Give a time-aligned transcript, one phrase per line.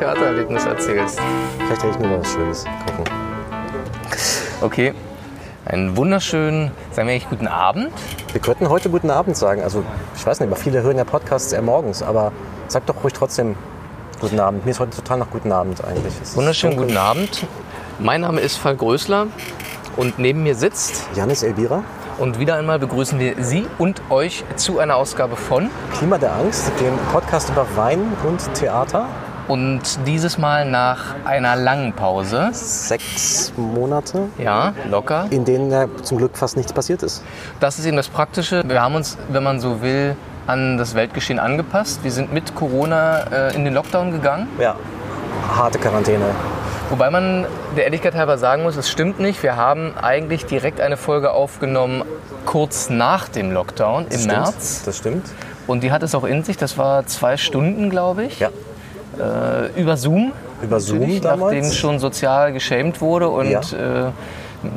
[0.00, 1.20] ersten Corona-Theatererlebnis erzählst.
[1.58, 2.64] Vielleicht rede ich nur was Schönes.
[2.86, 3.04] Gucken.
[4.60, 4.94] Okay.
[5.66, 7.92] Einen wunderschönen, sagen wir eigentlich guten Abend.
[8.32, 9.62] Wir könnten heute guten Abend sagen.
[9.62, 9.84] Also,
[10.16, 12.02] ich weiß nicht, aber viele hören ja Podcasts eher morgens.
[12.02, 12.32] Aber
[12.68, 13.56] sag doch ruhig trotzdem
[14.20, 14.64] guten Abend.
[14.64, 16.14] Mir ist heute total nach guten Abend eigentlich.
[16.34, 16.94] Wunderschönen dunkel.
[16.94, 17.46] guten Abend.
[17.98, 19.26] Mein Name ist Falk Größler
[19.96, 21.84] und neben mir sitzt Janis Elbira,
[22.18, 26.70] und wieder einmal begrüßen wir Sie und euch zu einer Ausgabe von Klima der Angst,
[26.78, 29.08] dem Podcast über Wein und Theater.
[29.48, 32.50] Und dieses Mal nach einer langen Pause.
[32.52, 35.26] Sechs Monate, Ja, locker.
[35.30, 37.22] in denen ja zum Glück fast nichts passiert ist.
[37.60, 38.62] Das ist eben das Praktische.
[38.66, 40.16] Wir haben uns, wenn man so will,
[40.46, 42.00] an das Weltgeschehen angepasst.
[42.02, 44.48] Wir sind mit Corona äh, in den Lockdown gegangen.
[44.58, 44.74] Ja,
[45.56, 46.24] harte Quarantäne.
[46.90, 47.46] Wobei man
[47.76, 49.42] der Ehrlichkeit halber sagen muss, es stimmt nicht.
[49.44, 52.02] Wir haben eigentlich direkt eine Folge aufgenommen,
[52.46, 54.82] kurz nach dem Lockdown im Stimmt, März.
[54.84, 55.26] Das stimmt.
[55.68, 56.56] Und die hat es auch in sich.
[56.56, 58.40] Das war zwei Stunden, glaube ich.
[58.40, 58.48] Ja,
[59.18, 60.32] Äh, über Zoom.
[60.62, 61.76] über Zoom Natürlich, nachdem damals.
[61.76, 63.60] schon sozial geschämt wurde und Ja.
[63.60, 64.10] äh,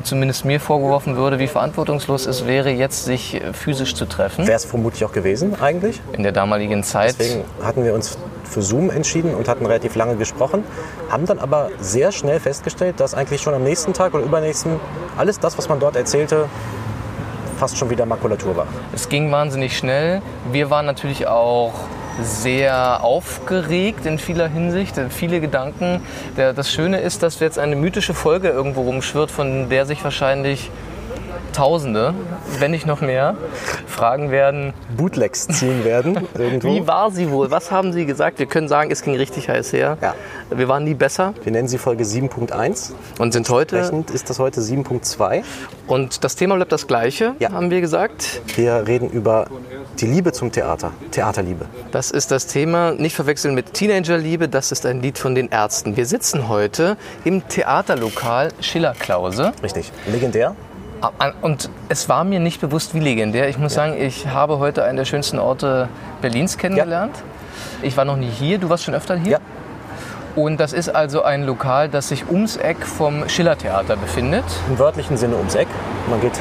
[0.04, 4.48] zumindest mir vorgeworfen würde, wie verantwortungslos es wäre, jetzt sich äh, physisch zu treffen.
[4.48, 6.02] Wäre es vermutlich auch gewesen eigentlich.
[6.14, 7.16] In der damaligen Zeit.
[7.20, 10.64] Deswegen hatten wir uns für Zoom entschieden und hatten relativ lange gesprochen,
[11.10, 14.80] haben dann aber sehr schnell festgestellt, dass eigentlich schon am nächsten Tag oder übernächsten
[15.18, 16.46] alles das, was man dort erzählte,
[17.58, 18.68] fast schon wieder Makulatur war.
[18.94, 20.22] Es ging wahnsinnig schnell.
[20.52, 21.74] Wir waren natürlich auch
[22.22, 26.02] sehr aufgeregt in vieler Hinsicht, viele Gedanken.
[26.36, 30.70] Das Schöne ist, dass jetzt eine mythische Folge irgendwo rumschwirrt, von der sich wahrscheinlich
[31.54, 32.14] Tausende,
[32.60, 33.36] wenn nicht noch mehr,
[33.88, 36.68] fragen werden, Bootlegs ziehen werden irgendwo.
[36.68, 37.52] wie war sie wohl?
[37.52, 38.40] Was haben sie gesagt?
[38.40, 39.98] Wir können sagen, es ging richtig heiß her.
[40.02, 40.16] Ja.
[40.50, 42.92] Wir waren nie besser Wir nennen sie Folge 7.1.
[43.20, 43.78] und sind heute.
[43.78, 45.44] Entsprechend ist das heute 7.2.
[45.88, 47.52] Und das Thema bleibt das gleiche, Ja.
[47.52, 48.42] haben wir gesagt.
[48.56, 49.48] Wir reden über
[50.00, 51.66] die Liebe zum Theater, Theaterliebe.
[51.92, 52.92] Das ist das Thema.
[52.94, 54.50] Nicht verwechseln mit Teenagerliebe.
[54.50, 55.96] Das ist ein Lied von den Ärzten.
[55.98, 59.52] Wir sitzen heute im Theaterlokal Schillerklause.
[59.62, 59.92] Richtig.
[60.12, 60.56] Legendär.
[61.42, 63.50] Und es war mir nicht bewusst, wie legendär.
[63.50, 65.90] Ich muss sagen, ich habe heute einen der schönsten Orte
[66.22, 67.16] Berlins kennengelernt.
[67.82, 68.58] Ich war noch nie hier.
[68.58, 69.32] Du warst schon öfter hier?
[69.34, 69.40] Ja.
[70.36, 74.44] Und das ist also ein Lokal, das sich ums Eck vom Schillertheater befindet.
[74.68, 75.68] Im wörtlichen Sinne ums Eck.
[76.10, 76.34] Man geht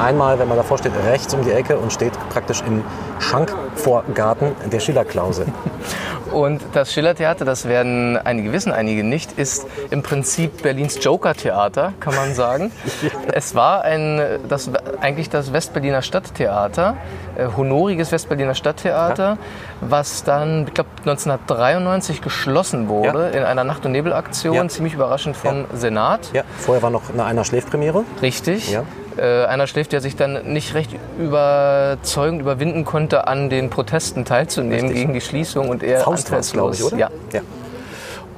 [0.00, 2.84] einmal, wenn man davor steht, rechts um die Ecke und steht praktisch im
[3.18, 5.46] Schankvorgarten der Schillerklause.
[6.32, 12.14] Und das Schillertheater, das werden einige wissen, einige nicht, ist im Prinzip Berlins Joker-Theater, kann
[12.14, 12.72] man sagen.
[13.34, 14.70] Es war ein, das,
[15.00, 16.96] eigentlich das Westberliner Stadttheater,
[17.56, 19.38] honoriges Westberliner Stadttheater,
[19.80, 24.68] was dann, ich glaube, 1993 geschlossen wurde in einer Nacht- und Nebelaktion, Ja.
[24.68, 26.30] ziemlich überraschend vom Senat.
[26.32, 28.04] Ja, vorher war noch eine Einer Schläfpremiere.
[28.20, 28.70] Richtig.
[28.70, 28.84] Ja.
[29.16, 34.86] Äh, einer schläft, der sich dann nicht recht überzeugend überwinden konnte, an den Protesten teilzunehmen
[34.86, 34.94] Richtig.
[34.94, 36.96] gegen die Schließung und er Faust glaube ich, oder?
[36.96, 37.10] Ja.
[37.32, 37.40] ja.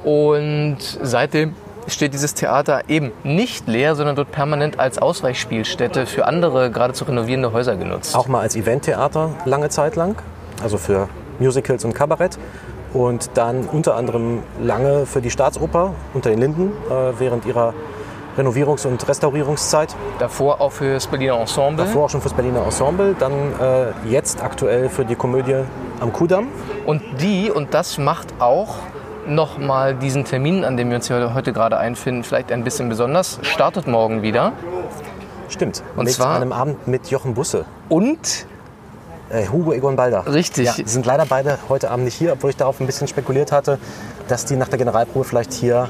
[0.03, 1.55] Und seitdem
[1.87, 7.05] steht dieses Theater eben nicht leer, sondern wird permanent als Ausweichspielstätte für andere, gerade zu
[7.05, 8.15] renovierende Häuser genutzt.
[8.15, 10.15] Auch mal als Eventtheater lange Zeit lang.
[10.63, 11.09] Also für
[11.39, 12.37] Musicals und Kabarett.
[12.93, 17.73] Und dann unter anderem lange für die Staatsoper unter den Linden äh, während ihrer
[18.37, 19.95] Renovierungs- und Restaurierungszeit.
[20.19, 21.85] Davor auch für das Berliner Ensemble.
[21.85, 23.15] Davor auch schon fürs Berliner Ensemble.
[23.17, 25.63] Dann äh, jetzt aktuell für die Komödie
[25.99, 26.47] am Kudamm.
[26.85, 28.75] Und die, und das macht auch
[29.27, 33.39] nochmal diesen Termin, an dem wir uns hier heute gerade einfinden, vielleicht ein bisschen besonders,
[33.43, 34.51] startet morgen wieder.
[35.49, 35.83] Stimmt.
[35.95, 37.65] Und mit zwar- einem Abend mit Jochen Busse.
[37.89, 38.45] Und
[39.27, 40.23] Äh, Hugo Egon Balder.
[40.31, 40.65] Richtig.
[40.67, 43.51] Ja, die sind leider beide heute Abend nicht hier, obwohl ich darauf ein bisschen spekuliert
[43.51, 43.79] hatte,
[44.27, 45.87] dass die nach der Generalprobe vielleicht hier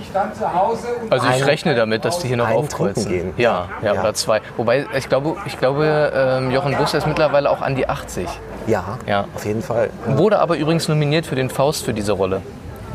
[1.09, 3.09] Also ich rechne damit, dass die hier noch aufkreuzen.
[3.09, 3.33] gehen.
[3.35, 3.99] Ja, ja, Ja.
[3.99, 4.39] oder zwei.
[4.55, 8.25] Wobei, ich glaube, ich glaube ähm, Jochen Busse ist mittlerweile auch an die 80.
[8.67, 9.25] Ja, Ja.
[9.35, 9.89] auf jeden Fall.
[10.07, 12.41] Wurde aber übrigens nominiert für den Faust für diese Rolle.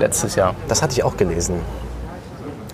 [0.01, 0.55] Letztes Jahr.
[0.67, 1.61] Das hatte ich auch gelesen.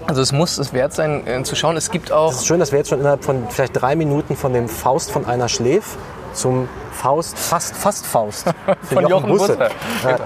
[0.06, 1.76] Also es muss es wert sein, äh, zu schauen.
[1.76, 2.31] Es gibt auch.
[2.31, 5.11] Es ist schön, dass wir jetzt schon innerhalb von vielleicht drei Minuten von dem Faust
[5.11, 5.96] von einer Schläf
[6.32, 8.46] zum Faust, fast, fast Faust
[8.93, 9.58] Von Jochen Busse.
[10.05, 10.19] Ja,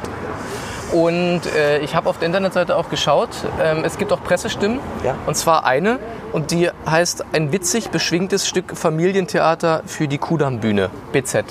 [0.93, 3.31] Und äh, ich habe auf der Internetseite auch geschaut.
[3.62, 4.81] Ähm, es gibt auch Pressestimmen.
[5.03, 5.14] Ja.
[5.26, 5.99] Und zwar eine.
[6.32, 10.91] Und die heißt ein witzig beschwingtes Stück Familientheater für die Kudamm-Bühne.
[11.12, 11.44] BZ.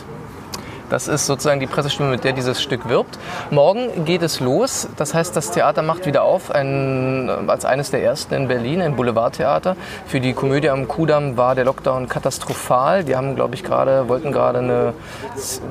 [0.90, 3.20] Das ist sozusagen die Pressestimme, mit der dieses Stück wirbt.
[3.52, 4.88] Morgen geht es los.
[4.98, 8.96] Das heißt, das Theater macht wieder auf, ein, als eines der ersten in Berlin, ein
[8.96, 9.76] Boulevardtheater.
[10.08, 13.04] Für die Komödie am Kudamm war der Lockdown katastrophal.
[13.04, 14.94] Die haben, glaube ich, gerade, wollten gerade eine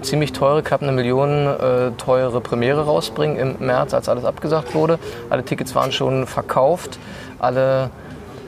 [0.03, 4.99] ziemlich teure, knapp eine Million äh, teure Premiere rausbringen im März, als alles abgesagt wurde.
[5.31, 6.99] Alle Tickets waren schon verkauft.
[7.41, 7.91] Alle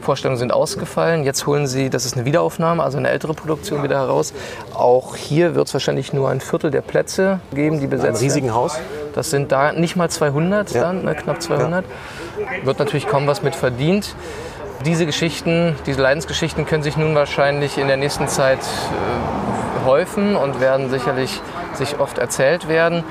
[0.01, 1.25] Vorstellungen sind ausgefallen.
[1.25, 4.33] Jetzt holen sie, das ist eine Wiederaufnahme, also eine ältere Produktion wieder heraus.
[4.75, 8.55] Auch hier wird es wahrscheinlich nur ein Viertel der Plätze geben, die Ein besetzt riesigen
[8.55, 8.79] Haus.
[9.15, 10.83] Das sind da nicht mal 200 Ja.
[10.83, 11.85] dann, ne, knapp 200.
[12.65, 14.15] Wird natürlich kaum was mit verdient.
[14.87, 20.61] Diese Geschichten, diese Leidensgeschichten können sich nun wahrscheinlich in der nächsten Zeit äh, häufen und
[20.61, 21.41] werden sicherlich
[21.75, 23.05] sich oft erzählt werden.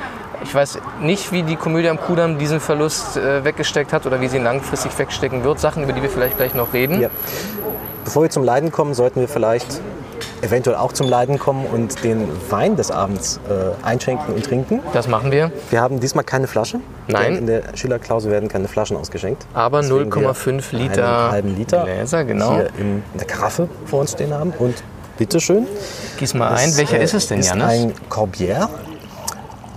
[0.44, 4.28] Ich weiß nicht, wie die Komödie am Kudamm diesen Verlust äh, weggesteckt hat oder wie
[4.28, 5.60] sie ihn langfristig wegstecken wird.
[5.60, 7.02] Sachen, über die wir vielleicht gleich noch reden.
[7.02, 7.10] Ja.
[8.06, 9.82] Bevor wir zum Leiden kommen, sollten wir vielleicht
[10.42, 14.80] eventuell auch zum Leiden kommen und den Wein des Abends äh, einschenken und trinken.
[14.94, 15.52] Das machen wir.
[15.70, 16.80] Wir haben diesmal keine Flasche.
[17.08, 17.36] Nein.
[17.36, 19.46] In der Schillerklause werden keine Flaschen ausgeschenkt.
[19.54, 22.54] Aber Deswegen 0,5 wir Liter halben Liter Gläser, genau.
[22.54, 24.54] hier in der Karaffe vor uns stehen haben.
[24.58, 24.76] Und
[25.18, 25.68] bitteschön.
[26.18, 26.70] Gieß mal ein.
[26.70, 27.66] Das, Welcher äh, ist es denn, ist Janis?
[27.66, 28.70] ein Corbière.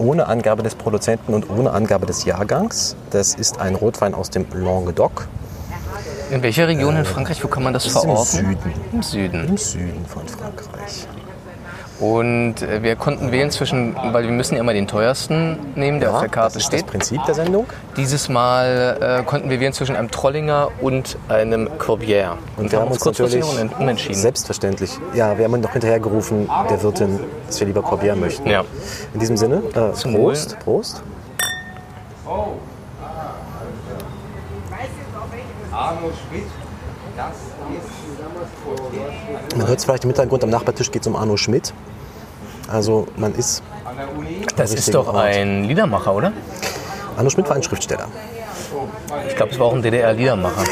[0.03, 2.97] Ohne Angabe des Produzenten und ohne Angabe des Jahrgangs.
[3.11, 5.29] Das ist ein Rotwein aus dem Languedoc.
[6.31, 7.43] In welcher Region in Frankreich?
[7.45, 8.39] Wo kann man das, Das ist im verorten?
[8.41, 8.73] Süden.
[8.93, 9.49] Im Süden.
[9.49, 11.07] Im Süden von Frankreich.
[12.03, 16.13] Und äh, wir konnten wählen zwischen, weil wir müssen ja immer den teuersten nehmen, der
[16.13, 16.83] auf der Karte das ist steht.
[16.83, 17.67] das Prinzip der Sendung.
[17.97, 22.33] Dieses Mal äh, konnten wir wählen zwischen einem Trollinger und einem Corbière.
[22.57, 24.17] Und wir haben uns kurzfristig natürlich umentschieden.
[24.21, 28.49] selbstverständlich, ja, wir haben noch hinterhergerufen, der Wirtin, dass wir lieber Corbière möchten.
[28.49, 28.65] Ja.
[29.15, 31.05] In diesem Sinne, äh, Zum Prost, Prost.
[35.71, 36.45] Arno Schmidt,
[37.17, 37.52] das ist
[39.57, 41.73] Man hört es vielleicht im Hintergrund, am Nachbartisch geht es um Arno Schmidt.
[42.69, 43.63] Also man ist.
[44.57, 45.17] Das ist doch Ort.
[45.17, 46.33] ein Liedermacher, oder?
[47.17, 48.09] Arno Schmidt war ein Schriftsteller.
[49.29, 50.65] Ich glaube, es war auch ein DDR-Liedermacher.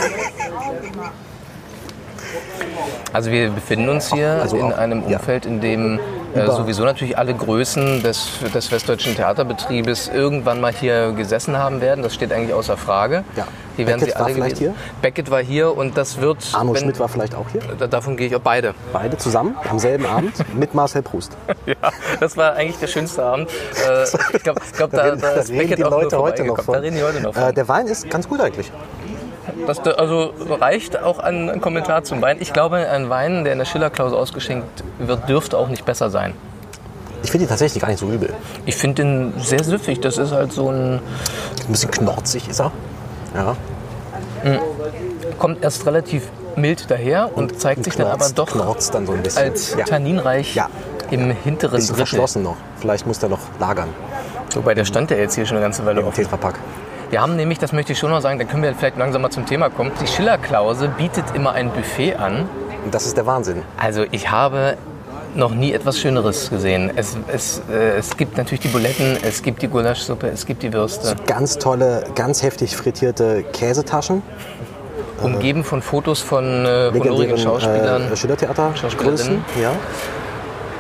[3.13, 5.19] Also wir befinden uns hier Also in auch, einem ja.
[5.19, 6.01] Umfeld, in dem
[6.35, 12.03] äh, sowieso natürlich alle Größen des, des westdeutschen Theaterbetriebes irgendwann mal hier gesessen haben werden.
[12.03, 13.25] Das steht eigentlich außer Frage.
[13.37, 13.47] Ja.
[13.77, 14.75] Hier werden Beckett sie alle war vielleicht gewesen.
[15.01, 16.39] Beckett war hier und das wird...
[16.53, 17.63] Arno wenn- Schmidt war vielleicht auch hier.
[17.79, 18.75] da- Davon gehe ich auch beide.
[18.93, 21.37] Beide zusammen am selben Abend mit Marcel Proust.
[21.67, 21.75] Ja,
[22.21, 23.49] das war eigentlich der schönste Abend.
[23.89, 24.05] Äh,
[24.37, 26.65] ich glaube, glaub, da, da ist reden Beckett die Leute heute noch vorbeigekommen.
[26.65, 26.75] von.
[26.75, 27.43] Da reden die heute noch von.
[27.43, 28.71] Äh, der Wein ist ganz gut eigentlich.
[29.67, 32.37] Das da- also reicht auch ein Kommentar zum Wein.
[32.41, 36.35] Ich glaube, ein Wein, der in der Schillerklausel ausgeschenkt wird, dürfte auch nicht besser sein.
[37.23, 38.33] Ich finde ihn tatsächlich gar nicht so übel.
[38.65, 40.01] Ich finde den sehr süffig.
[40.01, 40.95] Das ist halt so ein.
[40.95, 41.01] Ein
[41.73, 42.73] bisschen knorzig ist er.
[43.35, 43.57] Ja.
[45.39, 46.25] kommt erst relativ
[46.57, 49.43] mild daher und, zeigt sich dann aber doch knurzt dann so ein bisschen.
[49.43, 49.85] als ja.
[49.85, 50.69] tanninreich Ja.
[51.11, 52.07] im hinteren Bisschen Drittel.
[52.07, 52.57] verschlossen noch.
[52.81, 53.89] Vielleicht muss der noch lagern
[54.55, 56.25] Wobei der stand ja jetzt hier schon eine ganze Weile im offen.
[56.25, 56.55] Tetrapack.
[57.11, 59.31] Wir haben nämlich, das möchte ich schon noch sagen, dann können wir vielleicht langsam mal
[59.31, 59.91] zum Thema kommen.
[60.01, 62.49] Die Schillerklause bietet immer ein Buffet an.
[62.85, 63.63] Und das ist der Wahnsinn.
[63.77, 64.77] Also ich habe
[65.35, 66.91] noch nie etwas Schöneres gesehen.
[66.95, 70.73] Es, es, äh, es gibt natürlich die Buletten, es gibt die Gulaschsuppe, es gibt die
[70.73, 71.17] Würste.
[71.27, 74.23] Ganz tolle, ganz heftig frittierte Käsetaschen.
[75.21, 78.13] Umgeben von Fotos von äh, honorigen Schauspielern.
[78.13, 78.75] Äh, Schillertheater.
[78.77, 79.17] Schauspielerinnen.
[79.17, 79.73] Größen, Ja.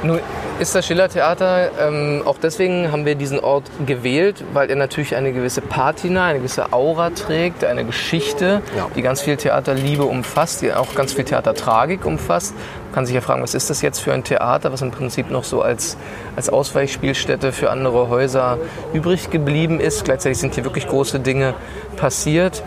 [0.02, 0.20] Nun
[0.60, 5.32] ist das Schillertheater, ähm, auch deswegen haben wir diesen Ort gewählt, weil er natürlich eine
[5.32, 8.86] gewisse Patina, eine gewisse Aura trägt, eine Geschichte, Ja.
[8.94, 12.54] die ganz viel Theaterliebe umfasst, die auch ganz viel Theatertragik umfasst.
[12.84, 15.30] Man kann sich ja fragen, was ist das jetzt für ein Theater, was im Prinzip
[15.30, 15.96] noch so als,
[16.36, 18.58] als Ausweichspielstätte für andere Häuser
[18.92, 20.04] übrig geblieben ist.
[20.04, 21.54] Gleichzeitig sind hier wirklich große Dinge
[21.96, 22.62] passiert.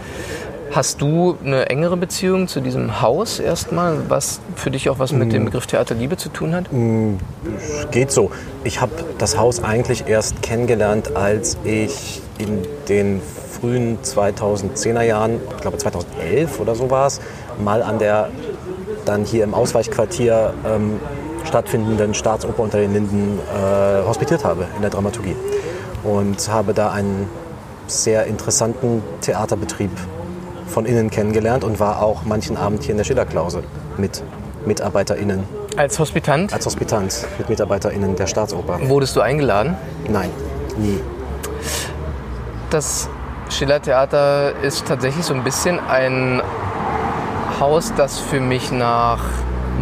[0.73, 5.31] Hast du eine engere Beziehung zu diesem Haus erstmal, was für dich auch was mit
[5.31, 6.65] dem Begriff Theaterliebe zu tun hat?
[7.91, 8.31] Geht so.
[8.63, 15.61] Ich habe das Haus eigentlich erst kennengelernt, als ich in den frühen 2010er Jahren, ich
[15.61, 17.21] glaube 2011 oder so war es,
[17.63, 18.31] mal an der
[19.05, 20.99] dann hier im Ausweichquartier ähm,
[21.45, 25.35] stattfindenden Staatsoper unter den Linden äh, hospitiert habe in der Dramaturgie.
[26.03, 27.29] Und habe da einen
[27.85, 29.91] sehr interessanten Theaterbetrieb
[30.73, 33.63] von innen kennengelernt und war auch manchen Abend hier in der Schillerklause
[33.97, 34.23] mit
[34.65, 35.43] MitarbeiterInnen,
[35.77, 38.79] Als Hospitant als Hospitant mit MitarbeiterInnen der Staatsoper.
[38.89, 39.75] wurdest du eingeladen.
[40.09, 40.29] Nein,
[40.77, 40.99] nie.
[42.69, 43.07] Das
[43.49, 46.41] Schillertheater ist tatsächlich so ein bisschen ein
[47.59, 49.19] Haus, das für mich nach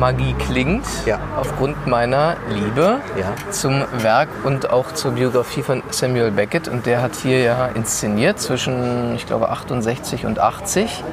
[0.02, 1.20] Magie klingt, Ja.
[1.40, 3.52] aufgrund meiner Liebe Ja.
[3.52, 6.68] zum Werk und auch zur Biografie von Samuel Beckett.
[6.68, 11.04] Und der hat hier ja inszeniert zwischen, ich glaube, 68 und 80.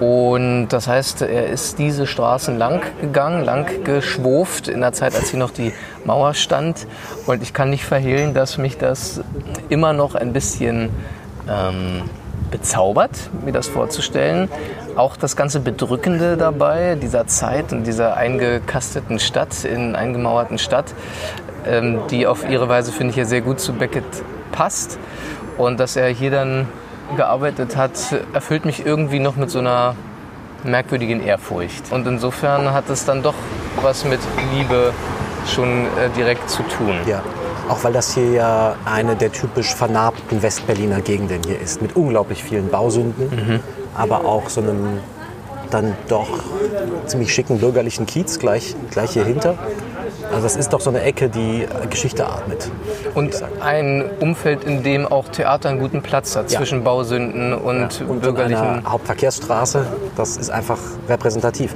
[0.00, 5.28] Und das heißt, er ist diese Straßen lang gegangen, lang geschwurft in der Zeit, als
[5.28, 5.74] hier noch die
[6.06, 6.86] Mauer stand.
[7.26, 9.20] Und ich kann nicht verhehlen, dass mich das
[9.68, 10.88] immer noch ein bisschen
[11.46, 12.04] ähm,
[12.50, 13.10] bezaubert,
[13.44, 14.48] mir das vorzustellen.
[14.98, 20.92] Auch das ganze Bedrückende dabei, dieser Zeit und dieser eingekasteten Stadt, in eingemauerten Stadt,
[21.64, 24.02] ähm, die auf ihre Weise, finde ich, ja sehr gut zu Beckett
[24.50, 24.98] passt.
[25.56, 26.66] Und dass er hier dann
[27.16, 27.92] gearbeitet hat,
[28.32, 29.94] erfüllt mich irgendwie noch mit so einer
[30.64, 31.92] merkwürdigen Ehrfurcht.
[31.92, 33.36] Und insofern hat es dann doch
[33.80, 34.18] was mit
[34.52, 34.92] Liebe
[35.46, 36.96] schon äh, direkt zu tun.
[37.06, 37.22] Ja.
[37.68, 42.42] Auch weil das hier ja eine der typisch vernarbten Westberliner Gegenden hier ist, mit unglaublich
[42.42, 43.60] vielen Bausünden,
[43.98, 45.00] aber auch so einem
[45.70, 46.28] dann doch
[47.06, 49.56] ziemlich schicken bürgerlichen Kiez gleich, gleich hier hinter.
[50.30, 52.70] Also das ist doch so eine Ecke, die Geschichte atmet.
[53.14, 56.58] Und ein Umfeld, in dem auch Theater einen guten Platz hat Ja.
[56.58, 58.90] zwischen Bausünden und, Und in bürgerlichen.
[58.90, 59.86] Hauptverkehrsstraße,
[60.16, 60.78] das ist einfach
[61.08, 61.74] repräsentativ.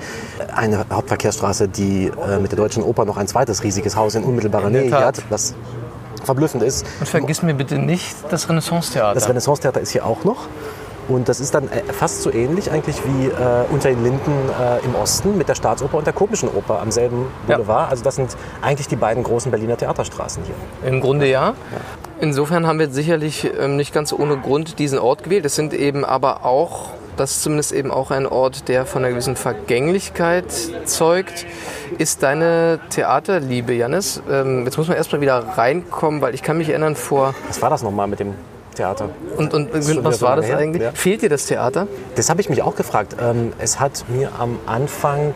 [0.54, 4.66] Eine Hauptverkehrsstraße, die äh, mit der Deutschen Oper noch ein zweites riesiges Haus in unmittelbarer
[4.68, 5.54] In Nähe hat, was
[6.24, 6.86] verblüffend ist.
[7.00, 9.14] Und vergiss mir bitte nicht das Renaissance-Theater.
[9.14, 10.46] Das Renaissance-Theater ist hier auch noch.
[11.08, 14.30] Und das ist dann äh, fast so ähnlich eigentlich wie äh, unter den Linden
[14.60, 17.56] äh, im Osten mit der Staatsoper und der Komischen Oper am selben Ja.
[17.56, 17.90] Boulevard.
[17.90, 20.54] Also das sind eigentlich die beiden großen Berliner Theaterstraßen hier.
[20.88, 21.54] Im Grunde ja.
[22.20, 25.44] Insofern haben wir sicherlich ähm, nicht ganz ohne Grund diesen Ort gewählt.
[25.44, 29.10] Es sind eben aber auch, das ist zumindest eben auch ein Ort, der von einer
[29.12, 30.44] gewissen Vergänglichkeit
[30.84, 31.46] zeugt.
[31.98, 36.68] Ist deine Theaterliebe, Jannis, ähm, jetzt muss man erstmal wieder reinkommen, weil ich kann mich
[36.68, 38.34] erinnern vor, Was war das nochmal mit dem
[38.74, 39.10] Theater?
[39.36, 40.82] und, und was war das her, eigentlich?
[40.82, 40.92] ja.
[40.92, 41.86] Fehlt dir das Theater?
[42.14, 43.16] Das habe ich mich auch gefragt.
[43.20, 45.34] Ähm, es hat mir am Anfang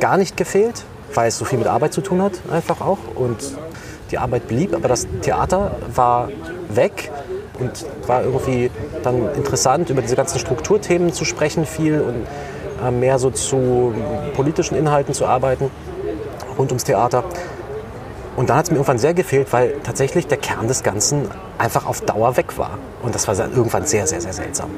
[0.00, 0.84] gar nicht gefehlt,
[1.14, 2.98] weil es so viel mit Arbeit zu tun hat, einfach auch.
[3.14, 3.38] Und
[4.10, 6.28] die Arbeit blieb, aber das Theater war
[6.68, 7.10] weg
[7.58, 8.70] und war irgendwie
[9.02, 12.26] dann interessant, über diese ganzen Strukturthemen zu sprechen viel und
[12.84, 13.94] äh, mehr so zu
[14.34, 15.70] politischen Inhalten zu arbeiten
[16.58, 17.24] rund ums Theater.
[18.36, 21.86] Und dann hat es mir irgendwann sehr gefehlt, weil tatsächlich der Kern des Ganzen einfach
[21.86, 22.78] auf Dauer weg war.
[23.02, 24.70] Und das war irgendwann sehr, sehr, sehr seltsam.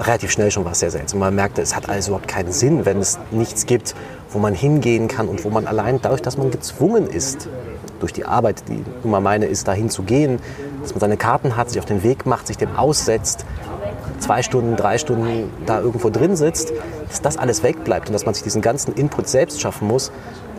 [0.00, 1.20] Relativ schnell schon war es sehr seltsam.
[1.20, 3.94] Man merkte, es hat also überhaupt keinen Sinn, wenn es nichts gibt,
[4.30, 7.48] wo man hingehen kann und wo man allein dadurch, dass man gezwungen ist,
[8.00, 10.40] durch die Arbeit, die mal meine ist, dahin zu gehen,
[10.82, 13.46] dass man seine Karten hat, sich auf den Weg macht, sich dem aussetzt,
[14.18, 16.72] zwei Stunden, drei Stunden da irgendwo drin sitzt,
[17.08, 20.12] dass das alles wegbleibt und dass man sich diesen ganzen Input selbst schaffen muss,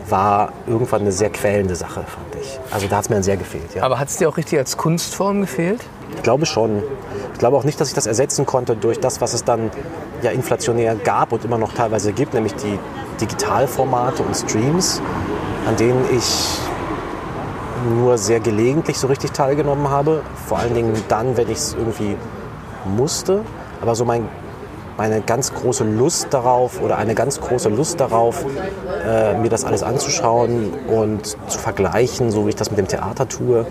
[0.08, 2.58] war irgendwann eine sehr quälende Sache, fand ich.
[2.70, 3.74] Also da hat es mir dann sehr gefehlt.
[3.74, 3.82] Ja.
[3.82, 5.80] Aber hat es dir auch richtig als Kunstform gefehlt?
[6.14, 6.82] Ich glaube schon.
[7.32, 9.70] Ich glaube auch nicht, dass ich das ersetzen konnte durch das, was es dann
[10.22, 12.78] ja inflationär gab und immer noch teilweise gibt, nämlich die
[13.20, 15.00] Digitalformate und Streams,
[15.66, 16.58] an denen ich
[17.90, 20.22] nur sehr gelegentlich so richtig teilgenommen habe.
[20.46, 22.16] Vor allen Dingen dann, wenn ich es irgendwie
[22.84, 23.42] musste.
[23.80, 24.28] Aber so mein,
[24.96, 28.44] meine ganz große Lust darauf oder eine ganz große Lust darauf,
[29.06, 33.28] äh, mir das alles anzuschauen und zu vergleichen, so wie ich das mit dem Theater
[33.28, 33.66] tue,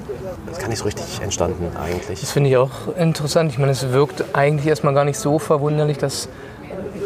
[0.52, 2.22] ist gar nicht so richtig entstanden eigentlich.
[2.22, 3.52] Das finde ich auch interessant.
[3.52, 6.30] Ich meine, es wirkt eigentlich erstmal gar nicht so verwunderlich, dass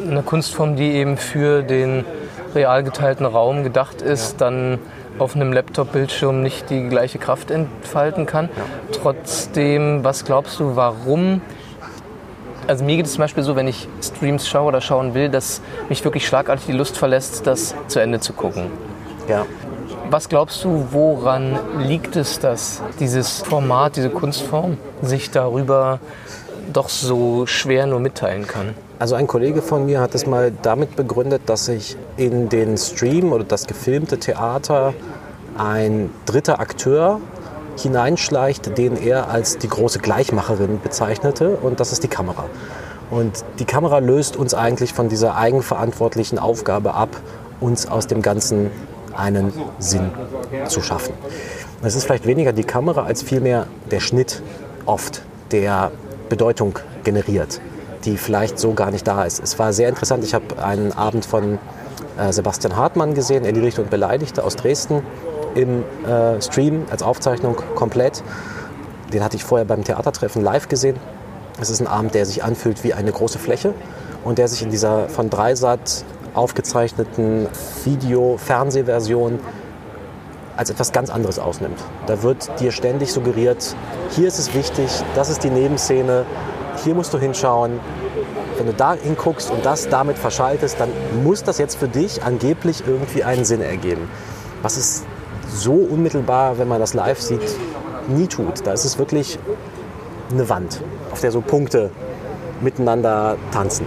[0.07, 2.05] eine Kunstform, die eben für den
[2.55, 4.79] real geteilten Raum gedacht ist, dann
[5.19, 8.49] auf einem Laptop-Bildschirm nicht die gleiche Kraft entfalten kann.
[8.91, 11.41] Trotzdem, was glaubst du, warum?
[12.69, 15.59] Also mir geht es zum Beispiel so, wenn ich Streams schaue oder schauen will, dass
[15.89, 18.67] mich wirklich schlagartig die Lust verlässt, das zu Ende zu gucken.
[19.27, 19.47] Ja.
[20.11, 25.99] Was glaubst du, woran liegt es, dass dieses Format, diese Kunstform sich darüber
[26.71, 28.75] doch so schwer nur mitteilen kann?
[28.99, 33.33] Also ein Kollege von mir hat es mal damit begründet, dass sich in den Stream
[33.33, 34.93] oder das gefilmte Theater
[35.57, 37.19] ein dritter Akteur
[37.81, 42.45] hineinschleicht, den er als die große Gleichmacherin bezeichnete und das ist die Kamera.
[43.09, 47.09] Und die Kamera löst uns eigentlich von dieser eigenverantwortlichen Aufgabe ab,
[47.59, 48.69] uns aus dem Ganzen
[49.15, 50.12] einen Sinn
[50.67, 51.13] zu schaffen.
[51.81, 54.41] Es ist vielleicht weniger die Kamera als vielmehr der Schnitt
[54.86, 55.21] oft,
[55.51, 55.91] der
[56.29, 57.59] Bedeutung generiert,
[58.05, 59.41] die vielleicht so gar nicht da ist.
[59.41, 60.24] Es war sehr interessant.
[60.24, 61.57] Ich habe einen Abend von
[62.17, 65.01] äh, Sebastian Hartmann gesehen, Erledigte und Beleidigte aus Dresden,
[65.56, 68.24] im äh, Stream als Aufzeichnung komplett.
[69.13, 70.98] Den hatte ich vorher beim Theatertreffen live gesehen.
[71.60, 73.74] Es ist ein Abend, der sich anfühlt wie eine große Fläche
[74.24, 76.03] und der sich in dieser von Dreisat
[76.34, 77.48] aufgezeichneten
[77.84, 79.39] Video-Fernsehversion
[80.56, 81.79] als etwas ganz anderes ausnimmt.
[82.06, 83.75] Da wird dir ständig suggeriert,
[84.12, 86.25] hier ist es wichtig, das ist die Nebenszene,
[86.84, 87.79] hier musst du hinschauen.
[88.58, 90.89] Wenn du da hinguckst und das damit verschaltest, dann
[91.24, 94.10] muss das jetzt für dich angeblich irgendwie einen Sinn ergeben.
[94.62, 95.03] Was es
[95.51, 97.41] so unmittelbar, wenn man das live sieht,
[98.08, 98.65] nie tut.
[98.65, 99.38] Da ist es wirklich
[100.32, 101.89] eine Wand, auf der so Punkte
[102.62, 103.86] miteinander tanzen.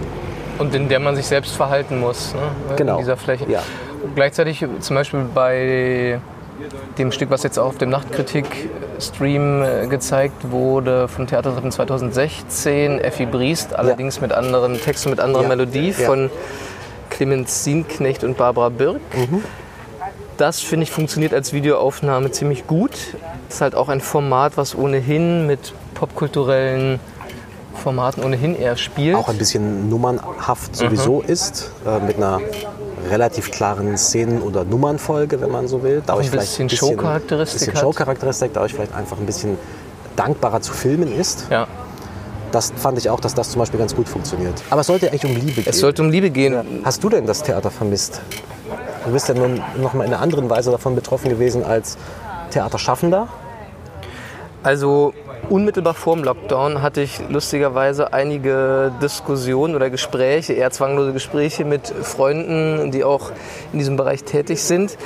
[0.59, 2.75] Und in der man sich selbst verhalten muss, ne?
[2.75, 2.93] Genau.
[2.93, 3.45] in dieser Fläche.
[3.49, 3.61] Ja.
[4.15, 6.19] Gleichzeitig zum Beispiel bei
[6.97, 13.25] dem Stück, was jetzt auch auf dem Nachtkritik-Stream äh, gezeigt wurde, vom Theatertreffen 2016, Effi
[13.25, 15.49] Briest, allerdings mit anderen Texten, mit anderer Ja.
[15.49, 16.05] Melodie Ja.
[16.05, 16.29] von
[17.09, 18.99] Clemens Sienknecht und Barbara Birk.
[19.15, 19.43] Mhm.
[20.43, 22.91] Das, finde ich, funktioniert als Videoaufnahme ziemlich gut.
[23.47, 26.99] Ist halt auch ein Format, was ohnehin mit popkulturellen
[27.81, 29.15] Formaten ohnehin eher spielt.
[29.15, 32.41] Auch ein bisschen nummernhaft sowieso ist, äh, mit einer
[33.09, 36.03] relativ klaren Szenen- oder Nummernfolge, wenn man so will.
[36.05, 37.81] Dadurch ein bisschen Showcharakteristik bisschen hat.
[37.81, 39.57] Showcharakteristik, dadurch vielleicht einfach ein bisschen
[40.17, 41.47] dankbarer zu filmen ist.
[41.49, 41.67] Ja.
[42.51, 44.61] Das fand ich auch, dass das zum Beispiel ganz gut funktioniert.
[44.69, 45.69] Aber es sollte eigentlich um Liebe gehen.
[45.69, 46.81] Es sollte um Liebe gehen.
[46.83, 48.19] Hast du denn das Theater vermisst?
[49.05, 51.97] Du bist ja nun noch mal in einer anderen Weise davon betroffen gewesen als
[52.51, 53.27] Theaterschaffender.
[54.63, 55.13] Also
[55.49, 61.87] unmittelbar vor dem Lockdown hatte ich lustigerweise einige Diskussionen oder Gespräche, eher zwanglose Gespräche mit
[61.87, 63.31] Freunden, die auch
[63.73, 64.97] in diesem Bereich tätig sind.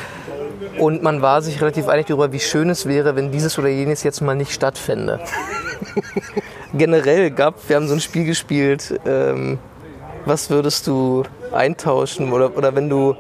[0.78, 4.04] Und man war sich relativ einig darüber, wie schön es wäre, wenn dieses oder jenes
[4.04, 5.20] jetzt mal nicht stattfände.
[6.74, 9.58] Generell gab, wir haben so ein Spiel gespielt, ähm,
[10.26, 13.16] was würdest du eintauschen oder, oder wenn du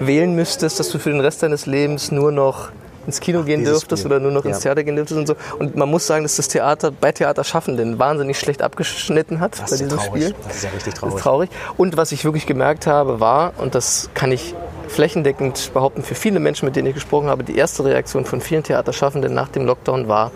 [0.00, 2.68] wählen müsstest, dass du für den Rest deines Lebens nur noch
[3.06, 4.12] ins Kino gehen dieses dürftest Spiel.
[4.12, 4.62] oder nur noch ins Ja.
[4.74, 5.36] Theater gehen dürftest und so.
[5.60, 9.76] Und man muss sagen, dass das Theater bei Theaterschaffenden wahnsinnig schlecht abgeschnitten hat Das bei
[9.76, 10.24] diesem traurig.
[10.24, 10.34] Spiel.
[10.46, 11.14] Das ist ja richtig Das traurig.
[11.16, 11.50] ist traurig.
[11.76, 14.54] Und was ich wirklich gemerkt habe, war, und das kann ich
[14.88, 18.62] flächendeckend behaupten für viele Menschen, mit denen ich gesprochen habe, die erste Reaktion von vielen
[18.64, 20.32] Theaterschaffenden nach dem Lockdown war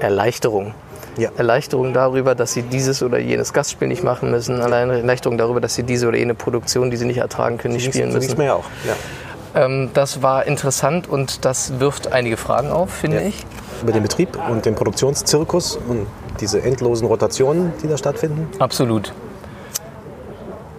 [0.00, 0.74] Erleichterung.
[1.20, 1.30] Ja.
[1.36, 4.60] Erleichterung darüber, dass sie dieses oder jenes Gastspiel nicht machen müssen.
[4.60, 7.86] Allein Erleichterung darüber, dass sie diese oder jene Produktion, die sie nicht ertragen können, nicht
[7.86, 8.38] spielen so ging's müssen.
[8.38, 8.64] mir ja auch.
[8.86, 9.64] Ja.
[9.64, 13.28] Ähm, das war interessant und das wirft einige Fragen auf, finde Ja.
[13.28, 13.44] ich.
[13.82, 16.06] Über den Betrieb und den Produktionszirkus und
[16.40, 18.48] diese endlosen Rotationen, die da stattfinden.
[18.58, 19.12] Absolut.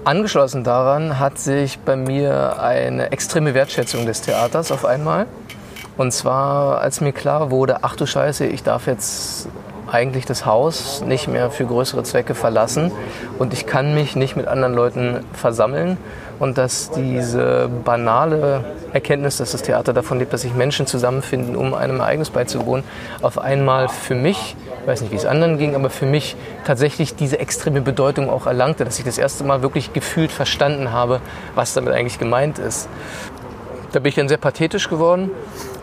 [0.03, 5.27] Angeschlossen daran hat sich bei mir eine extreme Wertschätzung des Theaters auf einmal.
[5.97, 9.47] Und zwar, als mir klar wurde, ach du Scheiße, ich darf jetzt
[9.91, 12.91] eigentlich das Haus nicht mehr für größere Zwecke verlassen
[13.37, 15.97] und ich kann mich nicht mit anderen Leuten versammeln
[16.39, 21.73] und dass diese banale Erkenntnis, dass das Theater davon lebt, dass sich Menschen zusammenfinden, um
[21.73, 22.83] einem Ereignis beizuwohnen,
[23.21, 27.15] auf einmal für mich, ich weiß nicht, wie es anderen ging, aber für mich tatsächlich
[27.15, 31.21] diese extreme Bedeutung auch erlangte, dass ich das erste Mal wirklich gefühlt verstanden habe,
[31.53, 32.89] was damit eigentlich gemeint ist.
[33.91, 35.31] Da bin ich dann sehr pathetisch geworden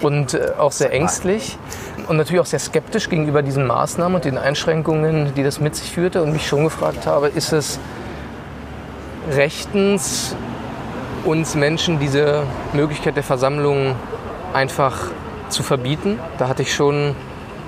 [0.00, 1.58] und äh, auch sehr ängstlich
[2.08, 5.90] und natürlich auch sehr skeptisch gegenüber diesen Maßnahmen und den Einschränkungen, die das mit sich
[5.92, 7.78] führte und mich schon gefragt habe, ist es
[9.30, 10.34] rechtens,
[11.24, 13.94] uns Menschen diese Möglichkeit der Versammlung
[14.54, 15.10] einfach
[15.50, 16.18] zu verbieten?
[16.38, 17.14] Da hatte ich schon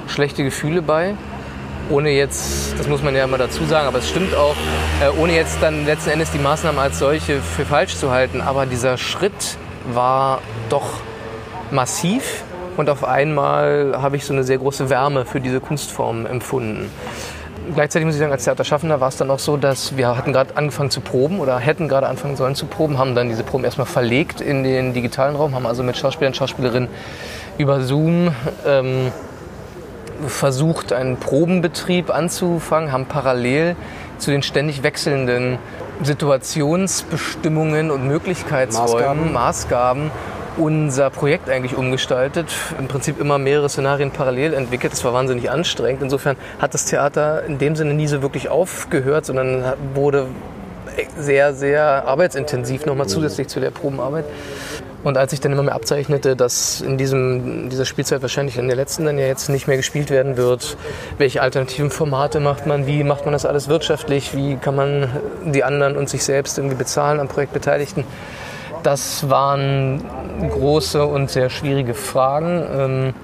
[0.06, 1.14] schlechte Gefühle bei.
[1.90, 4.54] Ohne jetzt, das muss man ja immer dazu sagen, aber es stimmt auch,
[5.02, 8.40] äh, ohne jetzt dann letzten Endes die Maßnahmen als solche für falsch zu halten.
[8.40, 9.58] Aber dieser Schritt
[9.94, 10.88] war doch
[11.70, 12.44] massiv
[12.76, 16.90] und auf einmal habe ich so eine sehr große Wärme für diese Kunstform empfunden.
[17.74, 20.56] Gleichzeitig muss ich sagen, als Theaterschaffender war es dann auch so, dass wir hatten gerade
[20.56, 23.86] angefangen zu proben oder hätten gerade anfangen sollen zu proben, haben dann diese Proben erstmal
[23.86, 26.88] verlegt in den digitalen Raum, haben also mit Schauspielern und Schauspielerinnen
[27.58, 28.34] über Zoom
[28.66, 29.12] ähm,
[30.26, 33.76] versucht, einen Probenbetrieb anzufangen, haben parallel
[34.18, 35.58] zu den ständig wechselnden
[36.02, 40.10] Situationsbestimmungen und Möglichkeitsräumen, Maßgaben.
[40.10, 40.10] Maßgaben
[40.56, 42.52] unser Projekt eigentlich umgestaltet.
[42.78, 44.92] Im Prinzip immer mehrere Szenarien parallel entwickelt.
[44.92, 46.02] Das war wahnsinnig anstrengend.
[46.02, 50.26] Insofern hat das Theater in dem Sinne nie so wirklich aufgehört, sondern wurde
[51.16, 54.24] sehr, sehr arbeitsintensiv nochmal zusätzlich zu der Probenarbeit.
[55.02, 58.76] Und als sich dann immer mehr abzeichnete, dass in diesem, dieser Spielzeit wahrscheinlich in der
[58.76, 60.76] letzten dann ja jetzt nicht mehr gespielt werden wird,
[61.16, 65.08] welche alternativen Formate macht man, wie macht man das alles wirtschaftlich, wie kann man
[65.46, 68.04] die anderen und sich selbst irgendwie bezahlen am Projekt Beteiligten,
[68.82, 70.02] das waren
[70.50, 73.14] große und sehr schwierige Fragen.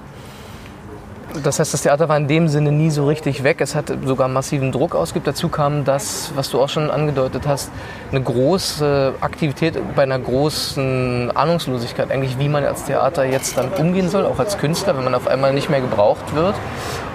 [1.43, 3.61] Das heißt, das Theater war in dem Sinne nie so richtig weg.
[3.61, 5.27] Es hat sogar massiven Druck ausgeübt.
[5.27, 7.71] Dazu kam das, was du auch schon angedeutet hast,
[8.11, 14.09] eine große Aktivität bei einer großen Ahnungslosigkeit, eigentlich wie man als Theater jetzt dann umgehen
[14.09, 16.55] soll, auch als Künstler, wenn man auf einmal nicht mehr gebraucht wird.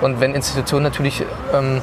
[0.00, 1.80] Und wenn Institutionen natürlich ähm,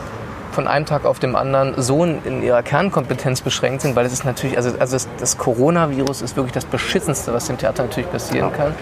[0.52, 4.26] von einem Tag auf dem anderen so in ihrer Kernkompetenz beschränkt sind, weil es ist
[4.26, 8.52] natürlich, also, also das, das Coronavirus ist wirklich das Beschissenste, was dem Theater natürlich passieren
[8.52, 8.74] kann.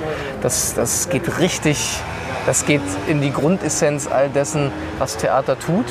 [0.41, 1.99] Das, das geht richtig,
[2.47, 5.85] das geht in die Grundessenz all dessen, was Theater tut.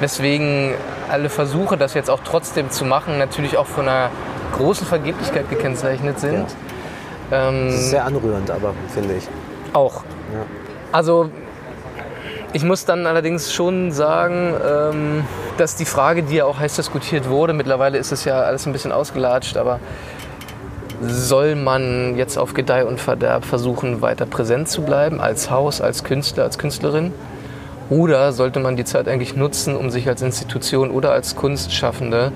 [0.00, 0.74] Weswegen
[1.10, 4.10] alle Versuche, das jetzt auch trotzdem zu machen, natürlich auch von einer
[4.56, 6.46] großen Vergeblichkeit gekennzeichnet sind.
[7.30, 9.28] Ähm, Das ist sehr anrührend, aber finde ich.
[9.74, 10.02] auch.
[10.32, 10.40] Ja.
[10.90, 11.30] Also
[12.54, 15.24] ich muss dann allerdings schon sagen, ähm,
[15.56, 18.72] dass die Frage, die ja auch heiß diskutiert wurde, mittlerweile ist es ja alles ein
[18.72, 19.78] bisschen ausgelatscht, aber
[21.02, 26.04] soll man jetzt auf Gedeih und Verderb versuchen, weiter präsent zu bleiben als Haus, als
[26.04, 27.12] Künstler, als Künstlerin?
[27.90, 32.32] Oder sollte man die Zeit eigentlich nutzen, um sich als Institution oder als Kunstschaffende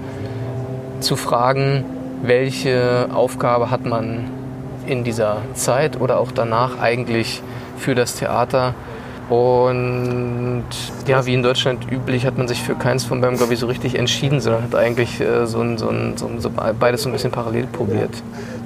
[1.00, 1.84] zu fragen,
[2.22, 4.24] welche Aufgabe hat man
[4.86, 7.42] in dieser Zeit oder auch danach eigentlich
[7.78, 8.74] für das Theater
[9.28, 10.64] Und
[11.08, 13.66] ja, wie in Deutschland üblich, hat man sich für keins von beiden, glaube ich, so
[13.66, 17.08] richtig entschieden, sondern hat eigentlich äh, so, ein, so, ein, so, ein, so beides so
[17.08, 18.10] ein bisschen parallel probiert.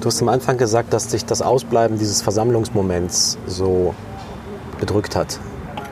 [0.00, 3.94] Du hast am Anfang gesagt, dass dich das Ausbleiben dieses Versammlungsmoments so
[4.78, 5.38] bedrückt hat.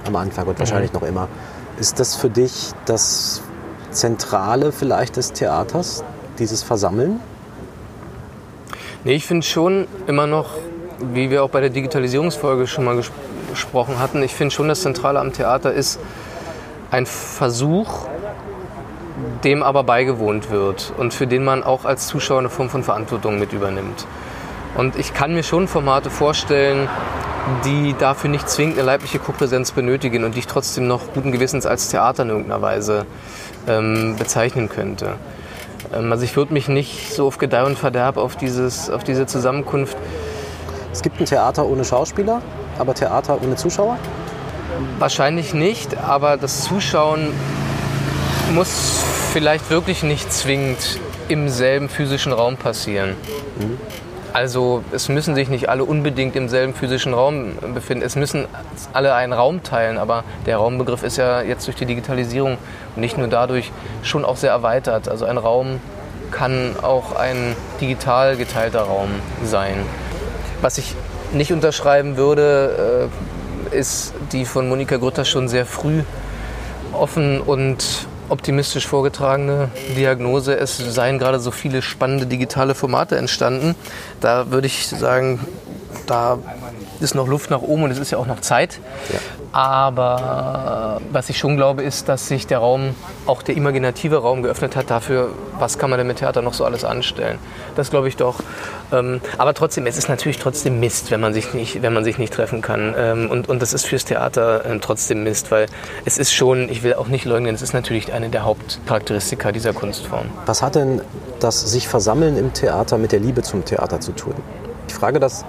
[0.06, 1.28] Am Anfang und wahrscheinlich noch immer.
[1.80, 3.42] Ist das für dich das
[3.90, 6.04] Zentrale vielleicht des Theaters,
[6.38, 7.20] dieses Versammeln?
[9.04, 10.50] Nee, ich finde schon immer noch,
[11.12, 13.10] wie wir auch bei der Digitalisierungsfolge schon mal ges
[13.58, 15.98] gesprochen hatten, ich finde schon, das Zentrale am Theater ist
[16.92, 18.06] ein Versuch,
[19.42, 23.40] dem aber beigewohnt wird und für den man auch als Zuschauer eine Form von Verantwortung
[23.40, 24.06] mit übernimmt.
[24.76, 26.88] Und ich kann mir schon Formate vorstellen,
[27.64, 31.66] die dafür nicht zwingend eine leibliche Kopräsenz benötigen und die ich trotzdem noch guten Gewissens
[31.66, 33.06] als Theater in irgendeiner Weise
[33.66, 35.14] ähm, bezeichnen könnte.
[35.92, 39.26] Ähm, also ich würde mich nicht so auf Gedeih und Verderb auf, dieses, auf diese
[39.26, 39.96] Zusammenkunft.
[40.92, 42.40] Es gibt ein Theater ohne Schauspieler,
[42.78, 43.98] aber Theater ohne Zuschauer?
[44.98, 47.32] Wahrscheinlich nicht, aber das Zuschauen
[48.54, 53.14] muss vielleicht wirklich nicht zwingend im selben physischen Raum passieren.
[54.32, 58.04] Also es müssen sich nicht alle unbedingt im selben physischen Raum befinden.
[58.04, 58.46] Es müssen
[58.92, 62.58] alle einen Raum teilen, aber der Raumbegriff ist ja jetzt durch die Digitalisierung
[62.94, 65.08] und nicht nur dadurch schon auch sehr erweitert.
[65.08, 65.80] Also ein Raum
[66.30, 69.08] kann auch ein digital geteilter Raum
[69.44, 69.86] sein.
[70.60, 70.94] Was ich
[71.32, 73.10] nicht unterschreiben würde,
[73.72, 76.02] äh, ist die von Monika Grütter schon sehr früh
[76.92, 83.74] offen und optimistisch vorgetragene Diagnose, es seien gerade so viele spannende digitale Formate entstanden.
[84.20, 85.40] Da würde ich sagen,
[86.06, 86.38] da
[87.00, 88.80] ist noch Luft nach oben und es ist ja auch noch Zeit.
[89.12, 89.18] Ja.
[89.52, 92.94] Aber was ich schon glaube, ist, dass sich der Raum,
[93.26, 96.64] auch der imaginative Raum geöffnet hat dafür, was kann man denn mit Theater noch so
[96.64, 97.38] alles anstellen.
[97.74, 98.36] Das glaube ich doch.
[98.92, 102.18] Ähm, aber trotzdem, es ist natürlich trotzdem Mist, wenn man sich nicht, wenn man sich
[102.18, 102.94] nicht treffen kann.
[102.96, 105.66] Ähm, und, und das ist fürs Theater äh, trotzdem Mist, weil
[106.04, 109.72] es ist schon, ich will auch nicht leugnen, es ist natürlich eine der Hauptcharakteristika dieser
[109.72, 110.26] Kunstform.
[110.46, 111.00] Was hat denn
[111.40, 114.34] das sich Versammeln im Theater mit der Liebe zum Theater zu tun?
[114.88, 115.44] Ich frage das,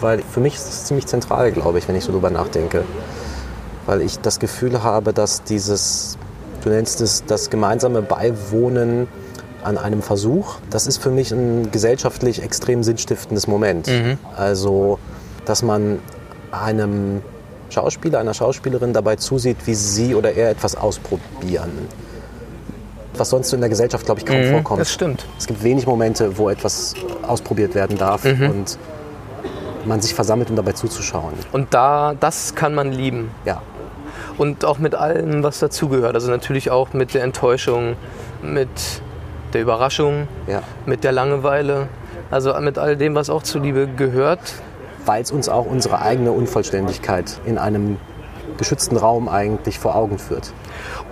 [0.00, 2.84] weil für mich ist es ziemlich zentral, glaube ich, wenn ich so drüber nachdenke.
[3.86, 6.16] Weil ich das Gefühl habe, dass dieses,
[6.62, 9.08] du nennst es das gemeinsame Beiwohnen
[9.64, 13.88] an einem Versuch, das ist für mich ein gesellschaftlich extrem sinnstiftendes Moment.
[14.36, 14.98] Also,
[15.44, 15.98] dass man
[16.50, 17.22] einem
[17.70, 21.70] Schauspieler, einer Schauspielerin dabei zusieht, wie sie oder er etwas ausprobieren.
[23.16, 24.80] Was sonst so in der Gesellschaft, glaube ich, kaum vorkommt.
[24.80, 25.26] Das stimmt.
[25.38, 26.94] Es gibt wenig Momente, wo etwas
[27.26, 28.78] ausprobiert werden darf und
[29.84, 31.34] man sich versammelt, um dabei zuzuschauen.
[31.52, 33.30] Und da, das kann man lieben.
[33.44, 33.62] Ja,
[34.42, 36.16] Und auch mit allem, was dazugehört.
[36.16, 37.94] Also natürlich auch mit der Enttäuschung,
[38.42, 38.68] mit
[39.52, 40.62] der Überraschung, ja.
[40.84, 41.86] mit der Langeweile.
[42.28, 44.40] Also mit all dem, was auch zur Liebe gehört.
[45.06, 47.98] weil es uns auch unsere eigene Unvollständigkeit in einem
[48.58, 50.52] geschützten Raum eigentlich vor Augen führt.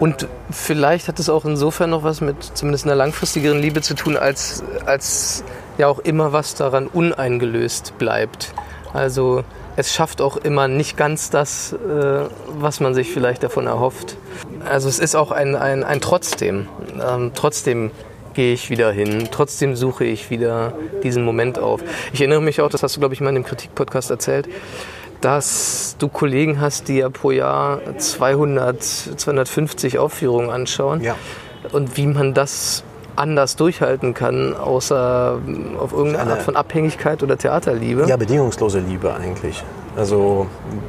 [0.00, 4.16] Und vielleicht hat es auch insofern noch was mit zumindest einer langfristigeren Liebe zu tun,
[4.16, 5.44] als, als
[5.78, 8.54] ja auch immer was daran uneingelöst bleibt.
[8.92, 9.44] Also
[9.76, 11.76] es schafft auch immer nicht ganz das, äh,
[12.58, 14.16] was man sich vielleicht davon erhofft.
[14.68, 16.68] Also es ist auch ein, ein, ein Trotzdem.
[17.06, 17.90] Ähm, trotzdem
[18.34, 21.82] gehe ich wieder hin, trotzdem suche ich wieder diesen Moment auf.
[22.12, 24.48] Ich erinnere mich auch, das hast du, glaube ich, mal in dem Kritikpodcast erzählt,
[25.20, 31.02] dass du Kollegen hast, die ja pro Jahr 200, 250 Aufführungen anschauen.
[31.02, 31.16] Ja.
[31.72, 32.84] Und wie man das
[33.20, 35.38] anders durchhalten kann, außer
[35.78, 38.06] auf irgendeine Eine- Art von Abhängigkeit oder Theaterliebe.
[38.08, 39.62] Ja, bedingungslose Liebe eigentlich.
[39.96, 40.46] Also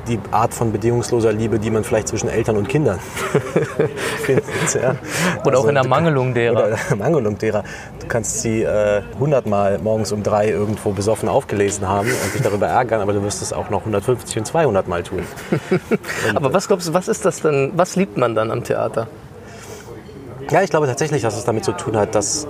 [0.07, 2.99] die Art von bedingungsloser Liebe, die man vielleicht zwischen Eltern und Kindern
[4.23, 4.45] findet.
[4.75, 4.95] Ja.
[5.45, 6.57] Oder auch in der Mangelung derer.
[6.57, 7.63] Oder in der Mangelung derer.
[7.99, 12.43] Du kannst sie äh, 100 Mal morgens um drei irgendwo besoffen aufgelesen haben und dich
[12.43, 15.23] darüber ärgern, aber du wirst es auch noch 150 und 200 Mal tun.
[16.35, 19.07] Aber was glaubst du, was ist das denn, was liebt man dann am Theater?
[20.49, 22.47] Ja, ich glaube tatsächlich, dass es damit zu tun hat, dass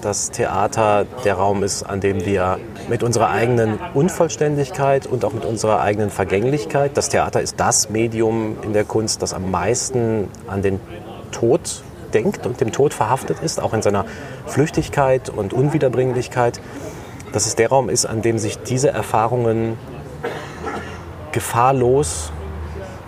[0.00, 5.44] das Theater der Raum ist, an dem wir mit unserer eigenen Unvollständigkeit und auch mit
[5.44, 10.62] unserer eigenen Vergänglichkeit, das Theater ist das Medium in der Kunst, das am meisten an
[10.62, 10.80] den
[11.30, 14.04] Tod denkt und dem Tod verhaftet ist, auch in seiner
[14.46, 16.60] Flüchtigkeit und Unwiederbringlichkeit,
[17.32, 19.78] dass es der Raum ist, an dem sich diese Erfahrungen
[21.32, 22.32] gefahrlos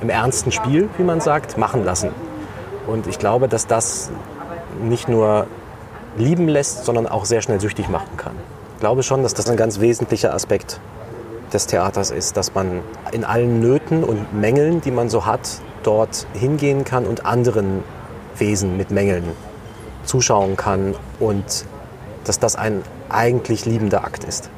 [0.01, 2.11] im ernsten Spiel, wie man sagt, machen lassen.
[2.87, 4.11] Und ich glaube, dass das
[4.83, 5.47] nicht nur
[6.17, 8.35] lieben lässt, sondern auch sehr schnell süchtig machen kann.
[8.75, 10.81] Ich glaube schon, dass das ein ganz wesentlicher Aspekt
[11.53, 12.81] des Theaters ist, dass man
[13.13, 17.83] in allen Nöten und Mängeln, die man so hat, dort hingehen kann und anderen
[18.37, 19.25] Wesen mit Mängeln
[20.05, 21.65] zuschauen kann und
[22.25, 24.51] dass das ein eigentlich liebender Akt ist.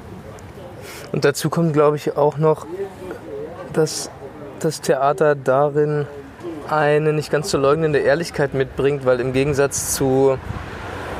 [1.13, 2.67] Und dazu kommt, glaube ich, auch noch,
[3.73, 4.11] dass
[4.61, 6.07] das Theater darin
[6.71, 10.39] eine nicht ganz zu leugnende Ehrlichkeit mitbringt, weil im Gegensatz zu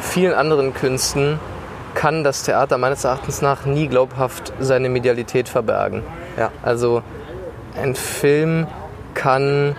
[0.01, 1.39] vielen anderen Künsten
[1.95, 6.03] kann das Theater meines Erachtens nach nie glaubhaft seine Medialität verbergen.
[6.37, 6.53] Ja.
[6.63, 7.03] Also
[7.81, 8.67] ein Film
[9.15, 9.77] kann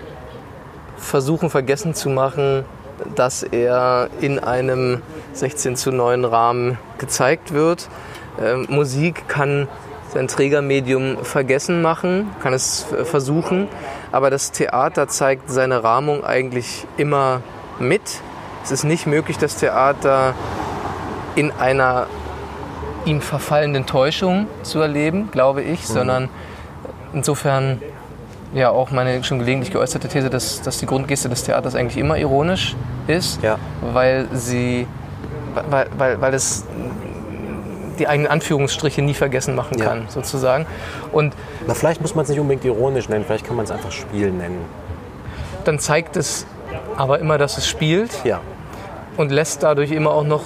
[0.97, 2.65] versuchen vergessen zu machen,
[3.15, 5.01] dass er in einem
[5.33, 7.87] 16 zu 9 Rahmen gezeigt wird.
[8.41, 9.67] Ähm, Musik kann
[10.13, 13.67] sein Trägermedium vergessen machen, kann es versuchen,
[14.11, 17.41] aber das Theater zeigt seine Rahmung eigentlich immer
[17.79, 18.01] mit.
[18.63, 20.33] Es ist nicht möglich, das Theater
[21.35, 22.07] in einer
[23.05, 25.93] ihm verfallenden Täuschung zu erleben, glaube ich, mhm.
[25.93, 26.29] sondern
[27.13, 27.81] insofern
[28.53, 32.17] ja auch meine schon gelegentlich geäußerte These, dass, dass die Grundgeste des Theaters eigentlich immer
[32.17, 32.75] ironisch
[33.07, 33.57] ist, ja.
[33.93, 34.87] weil sie
[35.69, 36.65] weil, weil, weil es
[37.99, 40.09] die eigenen Anführungsstriche nie vergessen machen kann, ja.
[40.09, 40.65] sozusagen.
[41.11, 41.33] Und
[41.65, 44.31] Na, vielleicht muss man es nicht unbedingt ironisch nennen, vielleicht kann man es einfach Spiel
[44.31, 44.65] nennen.
[45.63, 46.45] Dann zeigt es
[46.95, 48.39] aber immer, dass es spielt ja.
[49.17, 50.43] und lässt dadurch immer auch noch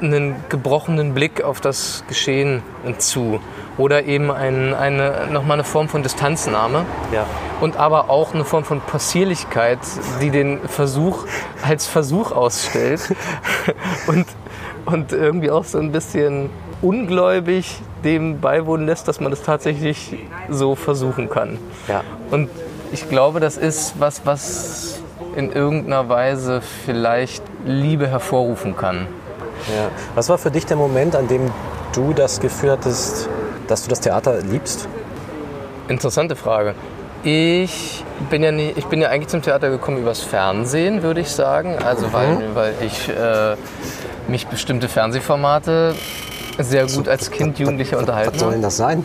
[0.00, 2.62] einen gebrochenen Blick auf das Geschehen
[2.98, 3.40] zu.
[3.76, 6.84] Oder eben ein, eine, nochmal eine Form von Distanznahme.
[7.12, 7.26] Ja.
[7.60, 9.78] Und aber auch eine Form von Passierlichkeit,
[10.20, 11.26] die den Versuch
[11.62, 13.14] als Versuch ausstellt.
[14.06, 14.26] und,
[14.84, 16.50] und irgendwie auch so ein bisschen
[16.82, 20.16] ungläubig dem beiwohnen lässt, dass man das tatsächlich
[20.48, 21.58] so versuchen kann.
[21.88, 22.02] Ja.
[22.30, 22.48] Und
[22.92, 25.02] ich glaube, das ist was, was
[25.36, 29.06] in irgendeiner Weise vielleicht Liebe hervorrufen kann.
[29.76, 29.88] Ja.
[30.14, 31.50] Was war für dich der Moment, an dem
[31.92, 33.28] du das Gefühl hattest,
[33.66, 34.88] dass du das Theater liebst?
[35.88, 36.74] Interessante Frage.
[37.24, 41.30] Ich bin ja, nie, ich bin ja eigentlich zum Theater gekommen übers Fernsehen, würde ich
[41.30, 41.76] sagen.
[41.84, 42.12] Also mhm.
[42.12, 43.56] weil, weil ich äh,
[44.28, 45.94] mich bestimmte Fernsehformate
[46.58, 49.04] sehr gut als Kind, Jugendlicher unterhalten Was soll denn das sein?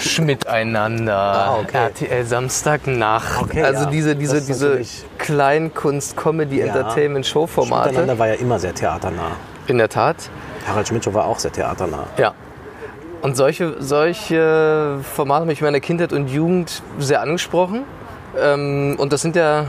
[0.00, 1.76] Schmidt einander, ah, okay.
[1.76, 3.42] RTL Samstagnacht.
[3.42, 3.90] Okay, also ja.
[3.90, 4.80] diese, diese, diese
[5.18, 6.66] Kleinkunst, Comedy, ja.
[6.66, 7.94] Entertainment, Showformate.
[7.94, 9.32] Schmidt war ja immer sehr theaternah.
[9.66, 10.16] In der Tat.
[10.66, 12.06] Harald Schmidt war auch sehr theaternah.
[12.16, 12.34] Ja.
[13.22, 17.84] Und solche, solche Formate haben mich in meiner Kindheit und Jugend sehr angesprochen.
[18.38, 19.66] Ähm, und das sind ja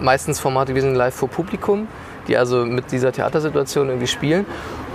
[0.00, 1.88] meistens Formate gewesen live vor Publikum,
[2.28, 4.46] die also mit dieser Theatersituation irgendwie spielen.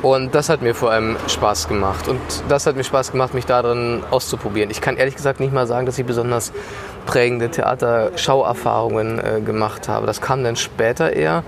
[0.03, 2.09] Und das hat mir vor allem Spaß gemacht.
[2.09, 4.69] Und das hat mir Spaß gemacht, mich darin auszuprobieren.
[4.69, 6.51] Ich kann ehrlich gesagt nicht mal sagen, dass ich besonders
[7.05, 10.05] prägende Theaterschauerfahrungen äh, gemacht habe.
[10.05, 11.43] Das kam dann später eher.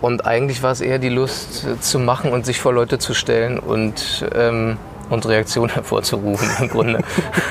[0.00, 3.14] Und eigentlich war es eher die Lust äh, zu machen und sich vor Leute zu
[3.14, 7.00] stellen und ähm, und Reaktionen hervorzurufen im Grunde.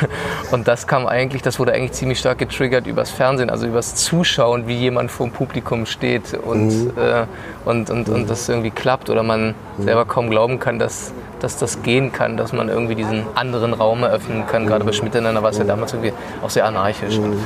[0.51, 4.67] und das kam eigentlich, das wurde eigentlich ziemlich stark getriggert übers Fernsehen, also übers Zuschauen,
[4.67, 6.91] wie jemand vor dem Publikum steht und, mhm.
[6.97, 7.25] äh,
[7.65, 9.83] und, und, und das irgendwie klappt oder man mhm.
[9.83, 14.03] selber kaum glauben kann, dass, dass das gehen kann, dass man irgendwie diesen anderen Raum
[14.03, 14.67] eröffnen kann.
[14.67, 15.69] Gerade bei Schmiteinander war es ja mhm.
[15.69, 17.17] damals irgendwie auch sehr anarchisch.
[17.17, 17.37] Mhm.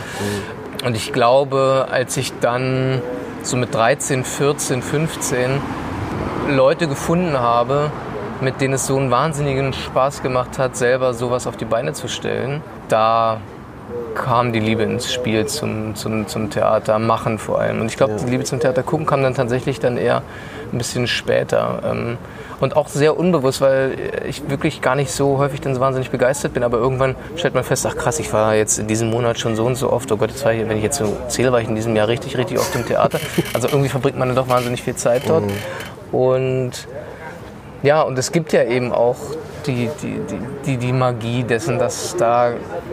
[0.86, 3.02] Und ich glaube, als ich dann
[3.44, 5.62] so mit 13, 14, 15
[6.50, 7.92] Leute gefunden habe,
[8.42, 12.08] mit denen es so einen wahnsinnigen Spaß gemacht hat, selber sowas auf die Beine zu
[12.08, 12.62] stellen.
[12.88, 13.40] Da
[14.16, 17.82] kam die Liebe ins Spiel zum, zum, zum Theater, machen vor allem.
[17.82, 18.20] Und ich glaube, ja.
[18.20, 20.22] die Liebe zum Theater gucken kam dann tatsächlich dann eher
[20.72, 21.82] ein bisschen später.
[21.86, 22.18] Ähm,
[22.60, 23.96] und auch sehr unbewusst, weil
[24.28, 26.64] ich wirklich gar nicht so häufig dann so wahnsinnig begeistert bin.
[26.64, 29.66] Aber irgendwann stellt man fest, ach krass, ich war jetzt in diesem Monat schon so
[29.66, 30.12] und so oft.
[30.12, 32.10] Oh Gott, jetzt war ich, wenn ich jetzt so zähle, war ich in diesem Jahr
[32.10, 33.20] richtig, richtig oft im Theater.
[33.54, 35.46] Also irgendwie verbringt man dann doch wahnsinnig viel Zeit dort.
[35.46, 36.18] Mhm.
[36.18, 36.88] Und
[37.84, 39.18] ja, und es gibt ja eben auch
[39.66, 40.20] die, die,
[40.66, 42.52] die, die, Magie dessen, dass da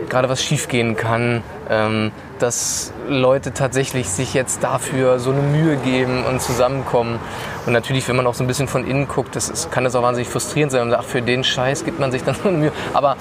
[0.09, 6.25] gerade was schiefgehen kann, ähm, dass Leute tatsächlich sich jetzt dafür so eine Mühe geben
[6.25, 7.19] und zusammenkommen.
[7.67, 9.95] Und natürlich, wenn man auch so ein bisschen von innen guckt, das ist, kann das
[9.95, 12.59] auch wahnsinnig frustrierend sein und sagt, für den Scheiß gibt man sich dann so eine
[12.59, 12.73] Mühe.
[12.93, 13.17] Aber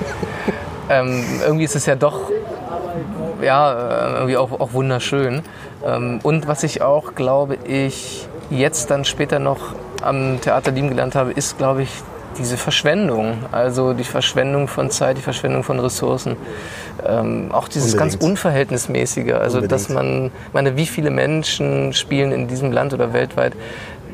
[0.90, 2.30] ähm, irgendwie ist es ja doch
[3.40, 5.42] ja, irgendwie auch, auch wunderschön.
[5.84, 11.14] Ähm, und was ich auch, glaube ich, jetzt dann später noch am Theater lieben gelernt
[11.14, 11.90] habe, ist, glaube ich,
[12.38, 13.38] diese Verschwendung.
[13.52, 16.36] Also die Verschwendung von Zeit, die Verschwendung von Ressourcen.
[17.06, 18.12] Ähm, auch dieses Unbedingt.
[18.20, 19.32] ganz Unverhältnismäßige.
[19.32, 19.72] Also, Unbedingt.
[19.72, 23.54] dass man, meine, wie viele Menschen spielen in diesem Land oder weltweit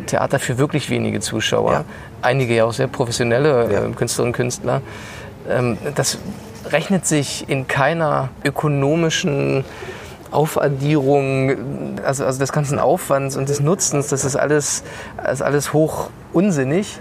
[0.06, 1.72] Theater für wirklich wenige Zuschauer?
[1.72, 1.84] Ja.
[2.22, 3.84] Einige ja auch sehr professionelle ja.
[3.84, 4.82] äh, Künstlerinnen und Künstler.
[5.48, 6.18] Ähm, das
[6.70, 9.64] rechnet sich in keiner ökonomischen
[10.30, 14.82] Aufaddierung, also, also des ganzen Aufwands und des Nutzens, das ist alles,
[15.30, 16.98] ist alles hoch unsinnig.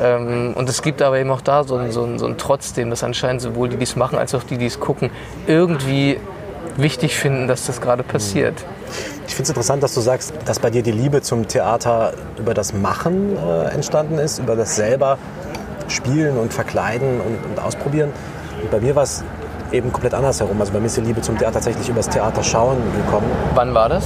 [0.00, 2.90] Ähm, und es gibt aber eben auch da so ein, so, ein, so ein Trotzdem,
[2.90, 5.10] dass anscheinend sowohl die, die es machen, als auch die, die es gucken,
[5.46, 6.18] irgendwie
[6.76, 8.64] wichtig finden, dass das gerade passiert.
[9.26, 12.54] Ich finde es interessant, dass du sagst, dass bei dir die Liebe zum Theater über
[12.54, 15.18] das Machen äh, entstanden ist, über das selber
[15.88, 18.12] Spielen und Verkleiden und, und Ausprobieren.
[18.62, 19.24] Und bei mir war es
[19.72, 20.60] eben komplett andersherum.
[20.60, 23.30] Also bei mir ist die Liebe zum Theater tatsächlich übers Theater schauen gekommen.
[23.54, 24.04] Wann war das?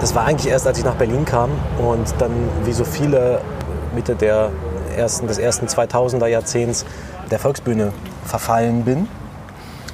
[0.00, 2.30] Das war eigentlich erst, als ich nach Berlin kam und dann,
[2.64, 3.40] wie so viele
[3.94, 4.50] Mitte der
[4.96, 6.84] ersten, des ersten 2000er Jahrzehnts
[7.30, 7.92] der Volksbühne
[8.24, 9.08] verfallen bin.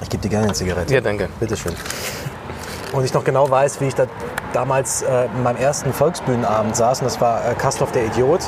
[0.03, 0.93] Ich gebe dir gerne eine Zigarette.
[0.95, 1.29] Ja, danke.
[1.41, 1.73] Bitteschön.
[2.93, 4.07] Und ich noch genau weiß, wie ich da
[4.53, 7.01] damals äh, in meinem ersten Volksbühnenabend saß.
[7.01, 8.41] Und das war äh, Kastorf der Idiot.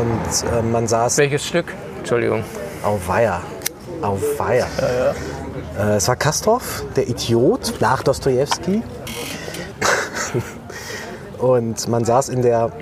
[0.00, 1.72] Und äh, man saß Welches Stück?
[1.98, 2.42] Entschuldigung.
[2.82, 3.40] auf Weiher.
[4.02, 4.66] Auf Weiher.
[5.78, 8.82] Äh, es war Kastorf, der Idiot, nach Dostoevsky.
[11.38, 12.72] Und man saß in der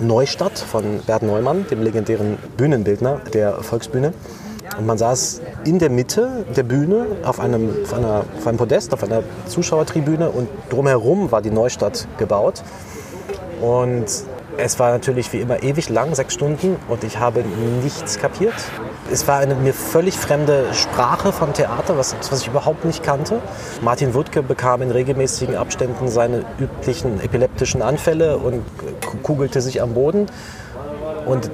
[0.00, 4.12] Neustadt von Bert Neumann, dem legendären Bühnenbildner der Volksbühne.
[4.78, 8.92] Und man saß in der Mitte der Bühne auf einem, auf einer, auf einem Podest,
[8.92, 12.62] auf einer Zuschauertribüne und drumherum war die Neustadt gebaut.
[13.60, 14.06] Und
[14.58, 17.44] es war natürlich wie immer ewig lang, sechs Stunden, und ich habe
[17.82, 18.54] nichts kapiert.
[19.10, 23.40] Es war eine mir völlig fremde Sprache von Theater, was, was ich überhaupt nicht kannte.
[23.80, 28.64] Martin Wuttke bekam in regelmäßigen Abständen seine üblichen epileptischen Anfälle und
[29.22, 30.26] kugelte sich am Boden.
[31.24, 31.50] Und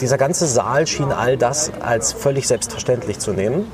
[0.00, 3.66] dieser ganze Saal schien all das als völlig selbstverständlich zu nehmen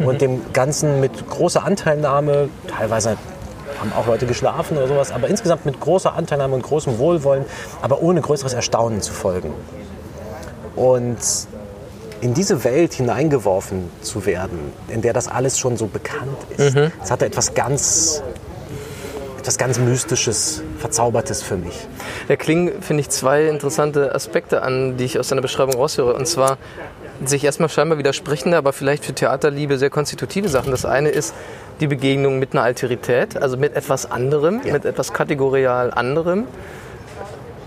[0.00, 3.16] und dem Ganzen mit großer Anteilnahme, teilweise
[3.82, 7.44] haben auch Leute geschlafen oder sowas, aber insgesamt mit großer Anteilnahme und großem Wohlwollen,
[7.82, 9.52] aber ohne größeres Erstaunen zu folgen.
[10.76, 11.18] Und
[12.20, 17.10] in diese Welt hineingeworfen zu werden, in der das alles schon so bekannt ist, das
[17.10, 18.22] hatte etwas ganz,
[19.40, 21.88] etwas ganz Mystisches, Verzaubertes für mich.
[22.28, 26.14] Da klingen, finde ich, zwei interessante Aspekte an, die ich aus deiner Beschreibung raushöre.
[26.14, 26.58] Und zwar
[27.28, 30.70] sich erstmal scheinbar widersprechende, aber vielleicht für Theaterliebe sehr konstitutive Sachen.
[30.70, 31.34] Das eine ist
[31.80, 34.72] die Begegnung mit einer Alterität, also mit etwas anderem, Ja.
[34.72, 36.46] mit etwas kategorial anderem.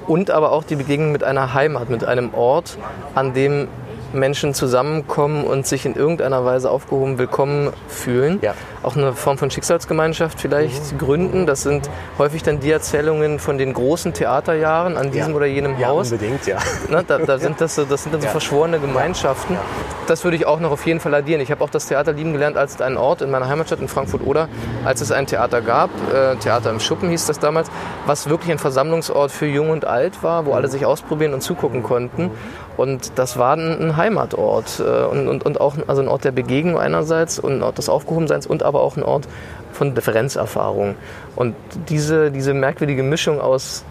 [0.08, 2.78] Und aber auch die Begegnung mit einer Heimat, mit einem Ort,
[3.16, 3.68] an dem
[4.14, 8.40] Menschen zusammenkommen und sich in irgendeiner Weise aufgehoben willkommen fühlen.
[8.42, 8.54] Ja.
[8.86, 11.48] Auch eine Form von Schicksalsgemeinschaft vielleicht gründen.
[11.48, 15.36] Das sind häufig dann die Erzählungen von den großen Theaterjahren an diesem Ja.
[15.36, 16.12] oder jenem Ja, Haus.
[16.12, 16.58] unbedingt, ja.
[16.90, 18.32] Ne, da, da sind das, so- das sind dann so Ja.
[18.32, 19.58] verschworene Gemeinschaften.
[20.06, 21.42] Das würde ich auch noch auf jeden Fall addieren.
[21.42, 24.22] Ich habe auch das Theater lieben gelernt als einen Ort in meiner Heimatstadt in Frankfurt
[24.24, 24.48] oder
[24.86, 27.72] als es ein Theater gab, äh, Theater im Schuppen hieß das damals,
[28.06, 31.82] was wirklich ein Versammlungsort für Jung und Alt war, wo alle sich ausprobieren und zugucken
[31.82, 32.30] konnten.
[32.78, 36.34] Und das war ein, ein Heimatort äh, und, und, und auch also ein Ort der
[36.34, 39.28] Begegnung einerseits und ein Ort des Aufgehobenseins und aber auch ein Ort
[39.74, 40.96] von Differenzerfahrung.
[41.36, 41.56] Und
[41.90, 43.84] diese, diese merkwürdige Mischung aus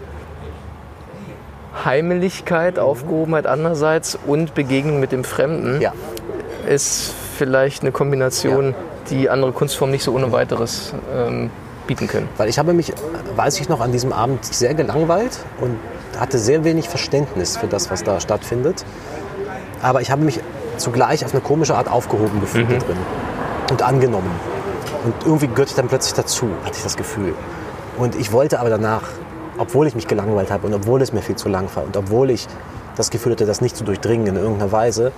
[1.83, 5.93] Heimeligkeit, Aufgehobenheit andererseits und Begegnung mit dem Fremden Ja.
[6.67, 8.73] ist vielleicht eine Kombination,
[9.09, 11.49] die andere Kunstformen nicht so ohne weiteres ähm,
[11.85, 12.29] bieten können.
[12.37, 12.93] Weil ich habe mich,
[13.35, 15.77] weiß ich noch, an diesem Abend sehr gelangweilt und
[16.19, 18.85] hatte sehr wenig Verständnis für das, was da stattfindet.
[19.81, 20.39] Aber ich habe mich
[20.77, 22.97] zugleich auf eine komische Art aufgehoben gefühlt da drin
[23.69, 24.31] und angenommen.
[25.05, 27.35] Und irgendwie gehörte ich dann plötzlich dazu, hatte ich das Gefühl.
[27.97, 29.03] Und ich wollte aber danach,
[29.59, 32.31] obwohl ich mich gelangweilt habe und obwohl es mir viel zu lang war und obwohl
[32.31, 32.47] ich
[32.95, 35.11] das Gefühl hatte, das nicht zu durchdringen in irgendeiner Weise,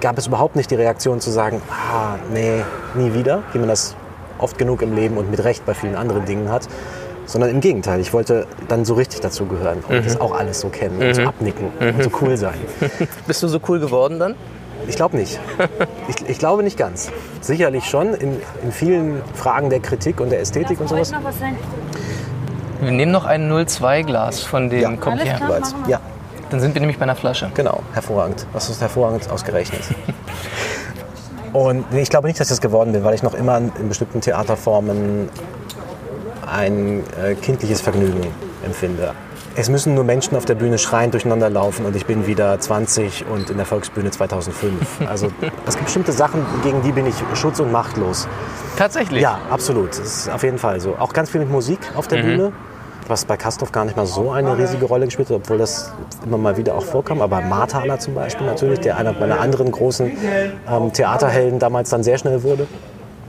[0.00, 2.62] gab es überhaupt nicht die Reaktion zu sagen, ah, nee,
[2.94, 3.94] nie wieder, wie man das
[4.38, 6.66] oft genug im Leben und mit Recht bei vielen anderen Dingen hat,
[7.26, 8.00] sondern im Gegenteil.
[8.00, 11.68] Ich wollte dann so richtig dazugehören und das auch alles so kennen und so abnicken
[11.78, 12.58] und so cool sein.
[13.26, 14.34] Bist du so cool geworden dann?
[14.86, 15.38] Ich glaube nicht.
[16.08, 17.10] Ich, ich glaube nicht ganz.
[17.40, 21.10] Sicherlich schon in, in vielen Fragen der Kritik und der Ästhetik und sowas.
[21.10, 21.56] noch was sein?
[22.80, 24.80] Wir nehmen noch ein 02-Glas von dem.
[24.80, 24.90] Ja.
[25.46, 25.74] Bereits.
[25.86, 26.00] Ja,
[26.50, 27.50] Dann sind wir nämlich bei einer Flasche.
[27.54, 27.80] genau.
[27.94, 28.46] Hervorragend.
[28.52, 29.80] Das ist hervorragend ausgerechnet.
[31.52, 33.88] Und nee, ich glaube nicht, dass ich das geworden bin, weil ich noch immer in
[33.88, 35.28] bestimmten Theaterformen
[36.46, 38.26] ein äh, kindliches Vergnügen
[38.64, 39.12] empfinde.
[39.56, 43.24] Es müssen nur Menschen auf der Bühne schreien, durcheinander laufen und ich bin wieder 20
[43.30, 45.02] und in der Volksbühne 2005.
[45.08, 45.28] Also
[45.66, 48.26] es gibt bestimmte Sachen, gegen die bin ich schutz- und machtlos.
[48.76, 49.22] Tatsächlich.
[49.22, 49.90] Ja, absolut.
[49.90, 50.96] Das ist auf jeden Fall so.
[50.98, 52.52] Auch ganz viel mit Musik auf der Bühne,
[53.06, 55.92] was bei Kastorf gar nicht mal so eine riesige Rolle gespielt hat, obwohl das
[56.26, 57.22] immer mal wieder auch vorkam.
[57.22, 60.10] Aber Marthaler zum Beispiel natürlich, der einer meiner anderen großen
[60.68, 62.66] ähm, Theaterhelden damals dann sehr schnell wurde.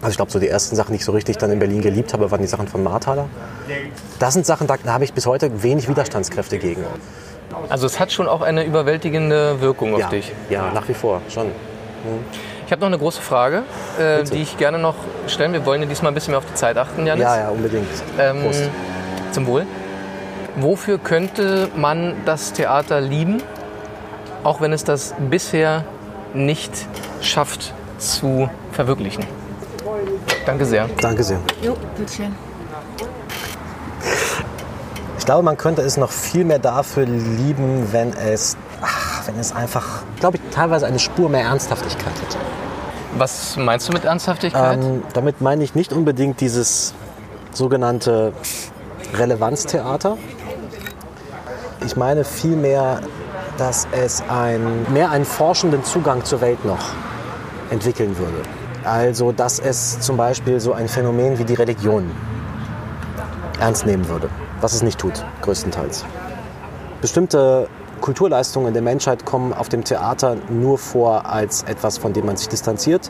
[0.06, 2.14] Also ich glaube, so die ersten Sachen, die ich so richtig dann in Berlin geliebt
[2.14, 3.26] habe, waren die Sachen von Marthaler.
[4.20, 6.84] Das sind Sachen, da habe ich bis heute wenig Widerstandskräfte gegen.
[7.70, 10.32] Also es hat schon auch eine überwältigende Wirkung auf Ja, dich.
[10.52, 11.48] ja, nach wie vor, schon.
[12.68, 13.64] Ich habe noch eine große Frage,
[14.00, 14.94] äh, die ich gerne noch
[15.26, 15.54] stellen.
[15.54, 17.24] Wir wollen ja diesmal ein bisschen mehr auf die Zeit achten, Janis.
[17.24, 17.88] Ja, ja, unbedingt.
[18.20, 18.70] Ähm, Prost.
[19.32, 19.66] zum Wohl.
[20.58, 23.42] Wofür könnte man das Theater lieben,
[24.44, 25.84] auch wenn es das bisher
[26.36, 26.72] nicht
[27.22, 29.26] schafft zu verwirklichen?
[30.46, 30.88] Danke sehr.
[31.02, 31.40] Danke sehr.
[31.62, 32.36] Jo, bitteschön.
[35.18, 39.56] Ich glaube, man könnte es noch viel mehr dafür lieben, wenn es, ach, wenn es
[39.56, 42.38] einfach, glaube ich, teilweise eine Spur mehr Ernsthaftigkeit hätte.
[43.18, 44.78] Was meinst du mit Ernsthaftigkeit?
[44.78, 46.94] Ähm, damit meine ich nicht unbedingt dieses
[47.52, 48.34] sogenannte
[49.16, 50.18] Relevanztheater.
[51.86, 53.00] Ich meine vielmehr,
[53.58, 56.90] dass es ein, mehr einen forschenden Zugang zur Welt noch
[57.72, 58.42] entwickeln würde.
[58.86, 62.10] Also, dass es zum Beispiel so ein Phänomen wie die Religion
[63.60, 64.30] ernst nehmen würde,
[64.62, 66.06] was es nicht tut, größtenteils.
[67.02, 67.68] Bestimmte
[68.02, 72.48] Kulturleistungen der Menschheit kommen auf dem Theater nur vor als etwas, von dem man sich
[72.48, 73.10] distanziert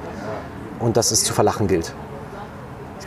[0.80, 1.93] und das es zu verlachen gilt.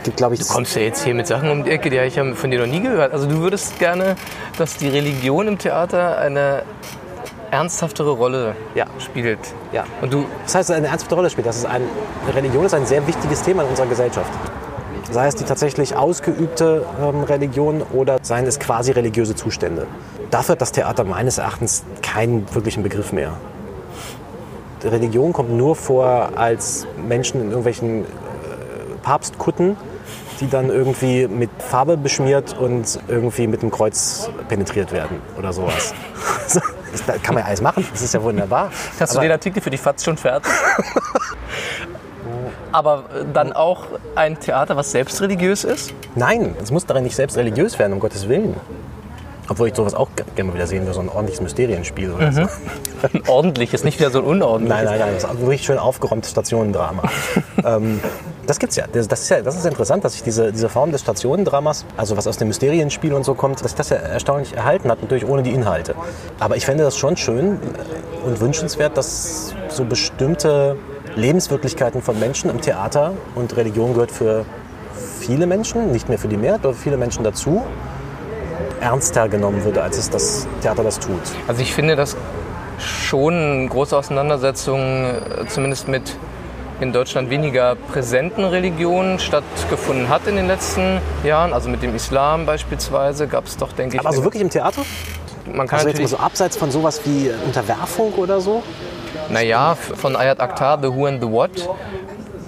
[0.03, 2.51] Gibt, ich, Du kommst ja jetzt hier mit Sachen um die Ecke, die ich von
[2.51, 3.11] dir noch nie gehört.
[3.11, 4.15] Also du würdest gerne,
[4.57, 6.63] dass die Religion im Theater eine
[7.51, 8.85] ernsthaftere Rolle Ja.
[8.99, 9.39] spielt.
[9.71, 9.83] Ja.
[10.01, 11.47] Und du, Das heißt, eine ernsthafte Rolle spielt.
[11.47, 11.81] Das ist ein,
[12.33, 14.29] Religion ist ein sehr wichtiges Thema in unserer Gesellschaft.
[15.11, 19.87] Sei es die tatsächlich ausgeübte ähm, Religion oder seien es quasi religiöse Zustände.
[20.29, 23.33] Dafür hat das Theater meines Erachtens keinen wirklichen Begriff mehr.
[24.83, 28.07] Die Religion kommt nur vor als Menschen in irgendwelchen äh,
[29.01, 29.75] Papstkutten,
[30.39, 35.93] die dann irgendwie mit Farbe beschmiert und irgendwie mit dem Kreuz penetriert werden oder sowas.
[36.91, 38.71] Das kann man ja alles machen, das ist ja wunderbar.
[38.99, 40.51] hast du Aber- den Artikel für die FAZ schon fertig?
[42.71, 43.85] Aber äh, dann auch
[44.15, 45.93] ein Theater, was selbst religiös ist?
[46.15, 48.55] Nein, es muss darin nicht selbst religiös werden, um Gottes Willen.
[49.47, 52.31] Obwohl ich sowas auch ge- gerne mal wieder sehen würde, so ein ordentliches Mysterienspiel oder
[52.31, 52.41] so.
[52.41, 54.83] Ein ordentliches, nicht wieder so ein unordentliches.
[54.85, 57.01] Nein, nein, nein, das ist ein wirklich schön aufgeräumtes Stationendrama.
[57.65, 57.99] ähm,
[58.49, 58.85] das gibt's ja.
[58.91, 59.41] Das, das, ist ja.
[59.41, 63.13] das ist interessant, dass sich diese, diese Form des Stationendramas, also was aus dem Mysterienspiel
[63.13, 65.93] und so kommt, dass sich das ja erstaunlich erhalten hat, natürlich ohne die Inhalte.
[66.39, 67.59] Aber ich fände das schon schön
[68.25, 70.77] und wünschenswert, dass so bestimmte
[71.15, 74.45] Lebenswirklichkeiten von Menschen im Theater und Religion gehört für
[75.19, 77.61] viele Menschen, nicht mehr für die Mehrheit, aber für viele Menschen dazu,
[78.81, 81.21] ernster genommen würde, als es das Theater das tut.
[81.47, 82.15] Also ich finde, dass
[82.79, 86.17] schon eine große Auseinandersetzung äh, zumindest mit
[86.79, 91.53] in Deutschland weniger präsenten Religionen stattgefunden hat in den letzten Jahren.
[91.53, 94.49] Also mit dem Islam beispielsweise gab es doch, denke ich, Aber also eine- wirklich im
[94.49, 94.81] Theater?
[95.45, 98.63] man kann Also jetzt mal natürlich, so abseits von sowas wie Unterwerfung oder so?
[99.29, 101.67] naja, von Ayat Akhtar, The Who and the What,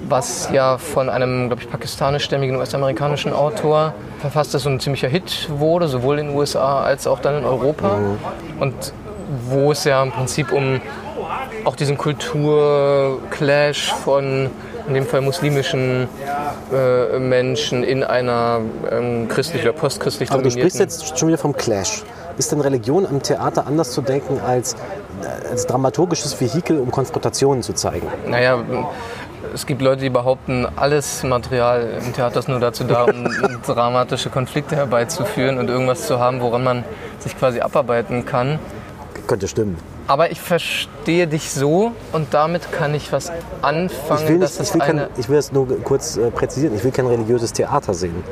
[0.08, 5.48] was ja von einem, glaube ich, pakistanischstämmigen US-amerikanischen Autor verfasst ist und ein ziemlicher Hit
[5.50, 7.98] wurde, sowohl in den USA als auch dann in Europa.
[8.60, 8.74] Und
[9.48, 10.82] wo es ja im Prinzip um
[11.66, 14.50] auch diesen Kulturclash von
[14.88, 16.08] in dem Fall muslimischen
[16.74, 21.56] äh, Menschen in einer ähm, christlich oder postchristlich Aber du sprichst jetzt schon wieder vom
[21.56, 22.04] Clash.
[22.38, 27.62] Ist denn Religion im Theater anders zu denken als, äh, als dramaturgisches Vehikel, um Konfrontationen
[27.62, 28.08] zu zeigen?
[28.28, 28.64] Naja,
[29.54, 33.28] es gibt Leute, die behaupten, alles Material im Theater ist nur dazu da, um
[33.66, 36.84] dramatische Konflikte herbeizuführen und irgendwas zu haben, woran man
[37.20, 38.60] sich quasi abarbeiten kann.
[39.28, 39.78] Könnte stimmen.
[40.08, 43.32] Aber ich verstehe dich so und damit kann ich was
[43.62, 46.76] anfangen, Ich will, nicht, ich, will kein, ich will das nur kurz äh, präzisieren.
[46.76, 48.24] Ich will kein religiöses Theater sehen.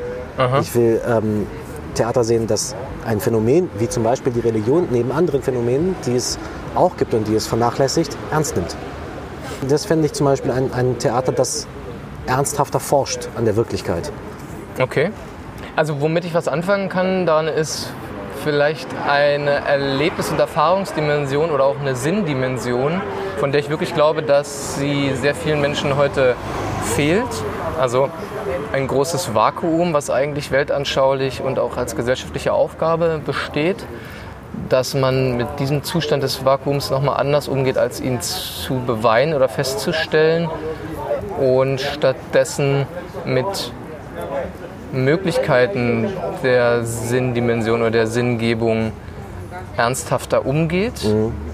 [0.61, 1.47] Ich will ähm,
[1.95, 6.39] Theater sehen, das ein Phänomen, wie zum Beispiel die Religion, neben anderen Phänomenen, die es
[6.75, 8.75] auch gibt und die es vernachlässigt, ernst nimmt.
[9.67, 11.67] Das fände ich zum Beispiel ein, ein Theater, das
[12.25, 14.11] ernsthafter forscht an der Wirklichkeit.
[14.79, 15.11] Okay.
[15.75, 17.91] Also womit ich was anfangen kann, dann ist
[18.43, 23.01] vielleicht eine Erlebnis- und Erfahrungsdimension oder auch eine Sinndimension,
[23.37, 26.35] von der ich wirklich glaube, dass sie sehr vielen Menschen heute
[26.95, 27.27] fehlt.
[27.79, 28.09] Also
[28.73, 33.85] ein großes Vakuum, was eigentlich weltanschaulich und auch als gesellschaftliche Aufgabe besteht,
[34.67, 39.47] dass man mit diesem Zustand des Vakuums nochmal anders umgeht, als ihn zu beweinen oder
[39.47, 40.49] festzustellen
[41.39, 42.85] und stattdessen
[43.25, 43.71] mit
[44.91, 46.07] Möglichkeiten
[46.43, 48.91] der Sinndimension oder der Sinngebung
[49.77, 51.01] ernsthafter umgeht,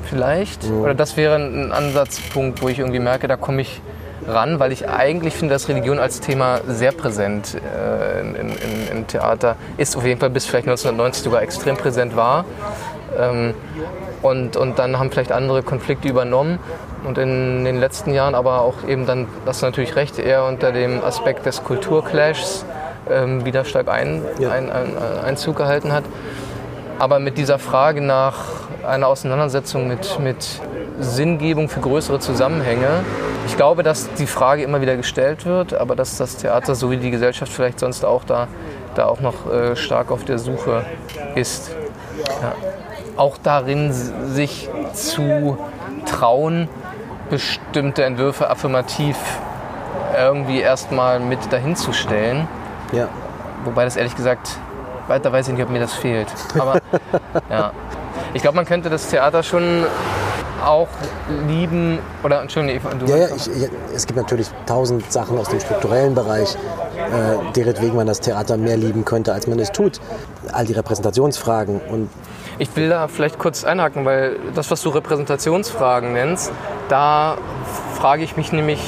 [0.10, 0.66] vielleicht.
[0.70, 3.82] Oder das wäre ein Ansatzpunkt, wo ich irgendwie merke, da komme ich
[4.28, 8.88] ran, weil ich eigentlich finde, dass Religion als Thema sehr präsent äh, in, in, in,
[8.92, 9.96] im Theater ist.
[9.96, 12.46] Auf jeden Fall bis vielleicht 1990 sogar extrem präsent war.
[13.18, 13.54] Ähm,
[14.22, 16.60] und, und dann haben vielleicht andere Konflikte übernommen.
[17.04, 20.72] Und in den letzten Jahren aber auch eben dann, das ist natürlich recht, eher unter
[20.72, 22.66] dem Aspekt des Kulturclashs
[23.10, 24.51] ähm, wieder stark ein, Ja.
[24.51, 26.03] ein, ein, Einzug gehalten hat.
[26.97, 28.45] Aber mit dieser Frage nach
[28.88, 30.62] einer Auseinandersetzung mit, mit
[30.99, 33.03] Sinngebung für größere Zusammenhänge,
[33.47, 36.97] ich glaube, dass die Frage immer wieder gestellt wird, aber dass das Theater so wie
[36.97, 38.47] die Gesellschaft vielleicht sonst auch da,
[38.95, 40.86] da auch noch äh, stark auf der Suche
[41.36, 41.76] ist.
[42.41, 42.53] Ja.
[43.18, 45.58] Auch darin sich zu
[46.06, 46.70] trauen,
[47.30, 49.18] bestimmte Entwürfe affirmativ
[50.18, 52.47] irgendwie erstmal mit dahin zu stellen.
[52.96, 53.08] Ja.
[53.64, 54.58] Wobei das ehrlich gesagt,
[55.08, 56.28] weiter weiß ich nicht, ob mir das fehlt.
[56.58, 56.80] Aber
[57.50, 57.72] ja.
[58.34, 59.86] Ich glaube, man könnte das Theater schon
[60.64, 60.88] auch
[61.48, 65.60] lieben oder Entschuldigung, du Ja, ja, ich, ich, es gibt natürlich tausend Sachen aus dem
[65.60, 70.00] strukturellen Bereich, äh, deretwegen man das Theater mehr lieben könnte, als man es tut.
[70.52, 72.10] All die Repräsentationsfragen und
[72.58, 76.52] Ich will da vielleicht kurz einhaken, weil das, was du Repräsentationsfragen nennst,
[76.89, 77.38] da
[77.96, 78.82] frage ich mich nämlich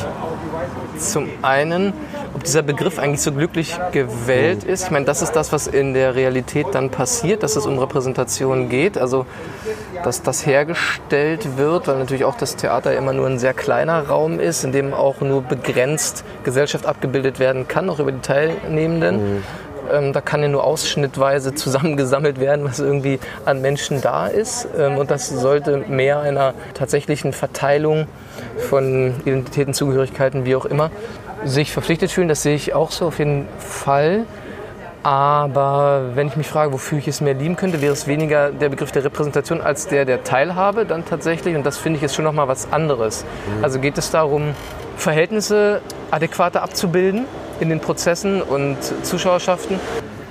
[0.97, 1.93] zum einen,
[2.38, 4.86] ob dieser Begriff eigentlich so glücklich gewählt ist.
[4.86, 8.70] Ich meine, das ist das, was in der Realität dann passiert, dass es um Repräsentation
[8.70, 9.26] geht, also
[10.04, 14.40] dass das hergestellt wird, weil natürlich auch das Theater immer nur ein sehr kleiner Raum
[14.40, 19.44] ist, in dem auch nur begrenzt Gesellschaft abgebildet werden kann, auch über die Teilnehmenden.
[19.92, 24.68] Ähm, da kann ja nur ausschnittweise zusammengesammelt werden, was irgendwie an Menschen da ist.
[24.78, 28.06] Ähm, und das sollte mehr einer tatsächlichen Verteilung
[28.70, 30.92] von Identitäten, Zugehörigkeiten, wie auch immer,
[31.44, 32.28] sich verpflichtet fühlen.
[32.28, 34.26] Das sehe ich auch so auf jeden Fall.
[35.04, 38.70] Aber wenn ich mich frage, wofür ich es mehr lieben könnte, wäre es weniger der
[38.70, 41.56] Begriff der Repräsentation als der der Teilhabe dann tatsächlich.
[41.56, 43.24] Und das finde ich ist schon nochmal was anderes.
[43.62, 44.54] Also geht es darum,
[44.98, 45.82] Verhältnisse
[46.12, 47.26] adäquater abzubilden
[47.60, 49.80] in den Prozessen und Zuschauerschaften?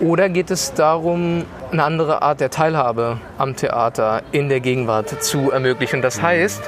[0.00, 5.50] Oder geht es darum, eine andere Art der Teilhabe am Theater in der Gegenwart zu
[5.50, 6.02] ermöglichen?
[6.02, 6.60] Das heißt,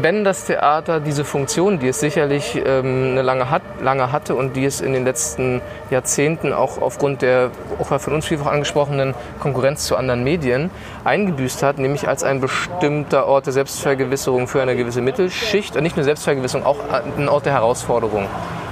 [0.00, 4.56] wenn das Theater diese Funktion, die es sicherlich ähm, eine lange, hat, lange hatte und
[4.56, 9.84] die es in den letzten Jahrzehnten auch aufgrund der auch von uns vielfach angesprochenen Konkurrenz
[9.84, 10.70] zu anderen Medien
[11.04, 15.96] eingebüßt hat, nämlich als ein bestimmter Ort der Selbstvergewisserung für eine gewisse Mittelschicht und nicht
[15.96, 16.78] nur Selbstvergewisserung, auch
[17.16, 18.28] ein Ort der Herausforderung,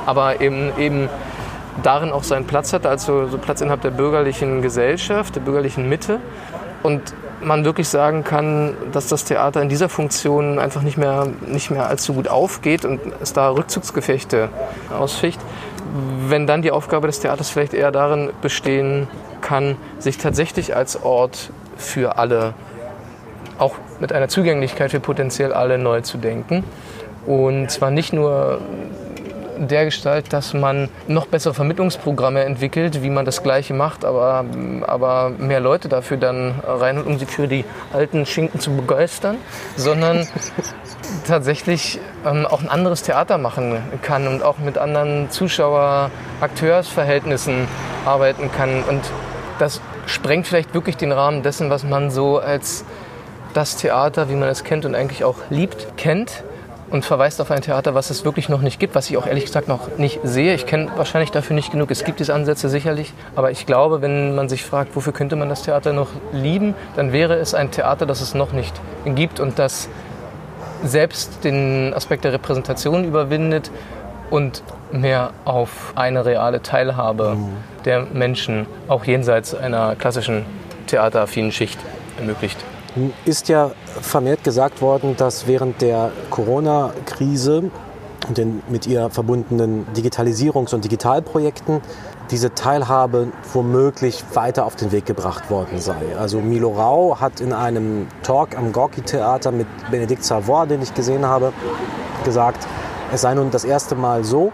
[0.07, 1.09] aber eben, eben
[1.83, 6.21] darin auch seinen Platz hatte, also so Platz innerhalb der bürgerlichen Gesellschaft, der bürgerlichen Mitte.
[6.83, 11.71] Und man wirklich sagen kann, dass das Theater in dieser Funktion einfach nicht mehr, nicht
[11.71, 14.49] mehr allzu gut aufgeht und es da Rückzugsgefechte
[14.97, 15.41] ausficht,
[16.29, 19.09] wenn dann die Aufgabe des Theaters vielleicht eher darin bestehen
[19.41, 22.55] kann, sich tatsächlich als Ort für alle,
[23.59, 26.65] auch mit einer Zugänglichkeit für potenziell alle neu zu denken.
[27.27, 28.61] Und zwar nicht nur
[29.69, 34.45] der Gestalt, dass man noch bessere Vermittlungsprogramme entwickelt, wie man das Gleiche macht, aber,
[34.87, 39.37] aber mehr Leute dafür dann reinholt, um sie für die alten Schinken zu begeistern,
[39.77, 40.27] sondern
[41.27, 47.69] tatsächlich ähm, auch ein anderes Theater machen kann und auch mit anderen Zuschauer-Akteursverhältnissen
[48.05, 48.83] arbeiten kann.
[48.85, 49.03] Und
[49.59, 52.85] das sprengt vielleicht wirklich den Rahmen dessen, was man so als
[53.55, 56.45] das Theater, wie man es kennt und eigentlich auch liebt, kennt
[56.91, 59.45] und verweist auf ein Theater, was es wirklich noch nicht gibt, was ich auch ehrlich
[59.45, 60.55] gesagt noch nicht sehe.
[60.55, 61.91] Ich kenne wahrscheinlich dafür nicht genug.
[61.91, 65.49] Es gibt diese Ansätze sicherlich, aber ich glaube, wenn man sich fragt, wofür könnte man
[65.49, 68.75] das Theater noch lieben, dann wäre es ein Theater, das es noch nicht
[69.05, 69.89] gibt und das
[70.83, 73.71] selbst den Aspekt der Repräsentation überwindet
[74.31, 74.63] und
[74.93, 77.37] mehr auf eine reale Teilhabe
[77.85, 80.45] der Menschen, auch jenseits einer klassischen
[80.87, 81.79] theateraffinen Schicht,
[82.19, 82.59] ermöglicht.
[83.25, 83.71] Ist ja
[84.01, 87.71] vermehrt gesagt worden, dass während der Corona-Krise
[88.29, 91.81] und den mit ihr verbundenen Digitalisierungs- und Digitalprojekten
[92.31, 96.17] diese Teilhabe womöglich weiter auf den Weg gebracht worden sei.
[96.19, 101.27] Also Milo Rau hat in einem Talk am Gorki-Theater mit Benedikt Savoy, den ich gesehen
[101.27, 101.53] habe,
[102.25, 102.67] gesagt,
[103.13, 104.53] es sei nun das erste Mal so,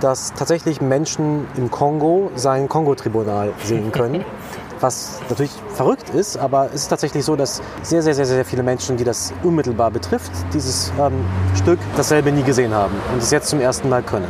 [0.00, 4.24] dass tatsächlich Menschen im Kongo sein Kongo-Tribunal sehen können.
[4.82, 8.64] Was natürlich verrückt ist, aber es ist tatsächlich so, dass sehr, sehr, sehr, sehr viele
[8.64, 11.24] Menschen, die das unmittelbar betrifft, dieses ähm,
[11.54, 14.26] Stück dasselbe nie gesehen haben und es jetzt zum ersten Mal können.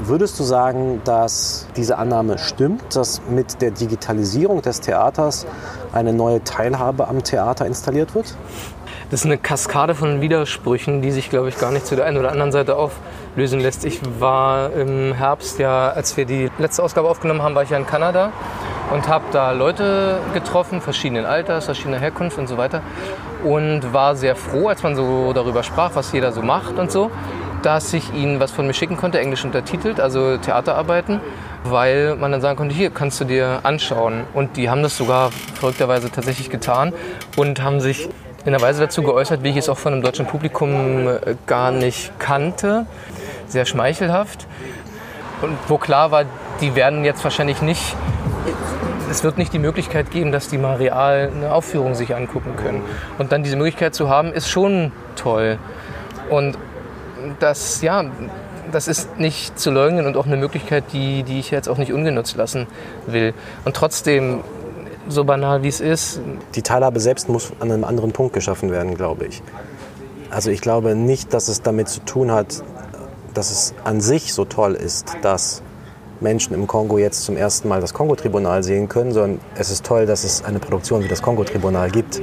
[0.00, 5.46] Würdest du sagen, dass diese Annahme stimmt, dass mit der Digitalisierung des Theaters
[5.94, 8.36] eine neue Teilhabe am Theater installiert wird?
[9.10, 12.18] Das ist eine Kaskade von Widersprüchen, die sich, glaube ich, gar nicht zu der einen
[12.18, 13.86] oder anderen Seite auflösen lässt.
[13.86, 17.78] Ich war im Herbst ja, als wir die letzte Ausgabe aufgenommen haben, war ich ja
[17.78, 18.32] in Kanada
[18.92, 22.82] und habe da Leute getroffen, verschiedenen Alters, verschiedener Herkunft und so weiter.
[23.42, 27.10] Und war sehr froh, als man so darüber sprach, was jeder so macht und so,
[27.62, 31.20] dass ich ihnen was von mir schicken konnte, englisch untertitelt, also Theaterarbeiten,
[31.64, 34.24] weil man dann sagen konnte, hier kannst du dir anschauen.
[34.34, 36.92] Und die haben das sogar verrückterweise tatsächlich getan
[37.36, 38.08] und haben sich
[38.44, 41.70] in einer Weise dazu geäußert, wie ich es auch von einem deutschen Publikum äh, gar
[41.70, 42.86] nicht kannte.
[43.46, 44.46] Sehr schmeichelhaft.
[45.40, 46.24] Und wo klar war,
[46.60, 47.96] die werden jetzt wahrscheinlich nicht,
[49.10, 52.82] es wird nicht die Möglichkeit geben, dass die mal real eine Aufführung sich angucken können.
[53.18, 55.58] Und dann diese Möglichkeit zu haben, ist schon toll.
[56.30, 56.56] Und
[57.38, 58.04] das, ja,
[58.72, 61.92] das ist nicht zu leugnen und auch eine Möglichkeit, die, die ich jetzt auch nicht
[61.92, 62.66] ungenutzt lassen
[63.06, 63.34] will.
[63.64, 64.40] Und trotzdem,
[65.08, 66.20] so banal wie es ist,
[66.54, 69.42] Die Teilhabe selbst muss an einem anderen Punkt geschaffen werden, glaube ich.
[70.30, 72.62] Also ich glaube nicht, dass es damit zu tun hat,
[73.34, 75.62] dass es an sich so toll ist, dass
[76.22, 80.06] Menschen im Kongo jetzt zum ersten Mal das Kongo-Tribunal sehen können, sondern es ist toll,
[80.06, 82.22] dass es eine Produktion wie das Kongo-Tribunal gibt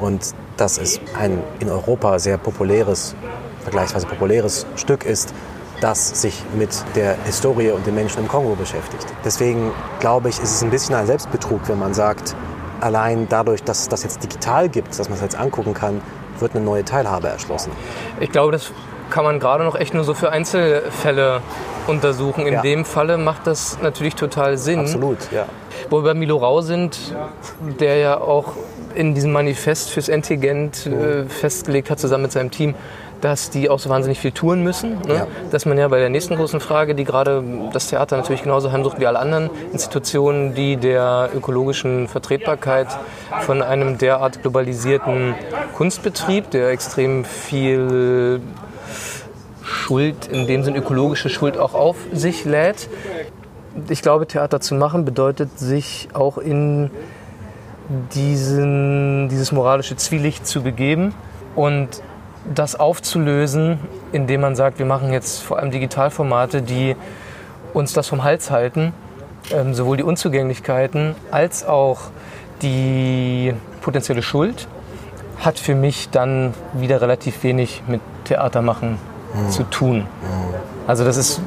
[0.00, 3.14] Und dass es ein in Europa sehr populäres,
[3.62, 5.34] vergleichsweise populäres Stück ist,
[5.80, 9.06] das sich mit der Historie und den Menschen im Kongo beschäftigt.
[9.24, 12.34] Deswegen glaube ich, ist es ein bisschen ein Selbstbetrug, wenn man sagt,
[12.80, 16.00] allein dadurch, dass es das jetzt digital gibt, dass man es jetzt angucken kann,
[16.38, 17.72] wird eine neue Teilhabe erschlossen.
[18.20, 18.72] Ich glaube, das
[19.10, 21.40] kann man gerade noch echt nur so für Einzelfälle
[21.86, 22.46] untersuchen.
[22.46, 22.62] In Ja.
[22.62, 24.80] dem Falle macht das natürlich total Sinn.
[24.80, 25.46] Absolut, ja.
[25.88, 26.98] Wo wir bei Milo Rau sind,
[27.80, 28.54] der ja auch
[28.94, 32.74] in diesem Manifest fürs Antigent äh, festgelegt hat, zusammen mit seinem Team,
[33.20, 34.98] dass die auch so wahnsinnig viel touren müssen.
[35.06, 35.14] Ne?
[35.14, 35.26] Ja.
[35.50, 37.42] Dass man ja bei der nächsten großen Frage, die gerade
[37.72, 42.88] das Theater natürlich genauso heimsucht wie alle anderen Institutionen, die der ökologischen Vertretbarkeit
[43.40, 45.34] von einem derart globalisierten
[45.76, 48.40] Kunstbetrieb, der extrem viel
[49.70, 52.88] Schuld, in dem Sinn ökologische Schuld auch auf sich lädt.
[53.88, 56.90] Ich glaube, Theater zu machen bedeutet, sich auch in
[58.14, 61.14] diesen, dieses moralische Zwielicht zu begeben
[61.56, 62.02] und
[62.52, 63.78] das aufzulösen,
[64.12, 66.96] indem man sagt, wir machen jetzt vor allem Digitalformate, die
[67.74, 68.92] uns das vom Hals halten,
[69.52, 72.10] ähm, sowohl die Unzugänglichkeiten als auch
[72.62, 74.68] die potenzielle Schuld,
[75.38, 78.00] hat für mich dann wieder relativ wenig mit
[79.48, 80.06] Zu tun.
[80.86, 81.40] Also das ist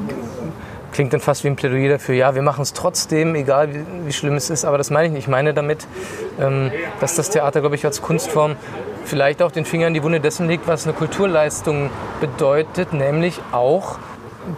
[0.93, 4.13] klingt dann fast wie ein Plädoyer dafür, ja, wir machen es trotzdem, egal wie, wie
[4.13, 5.23] schlimm es ist, aber das meine ich nicht.
[5.23, 5.87] Ich meine damit,
[6.39, 8.55] ähm, dass das Theater, glaube ich, als Kunstform
[9.03, 11.89] vielleicht auch den Finger in die Wunde dessen legt, was eine Kulturleistung
[12.21, 13.97] bedeutet, nämlich auch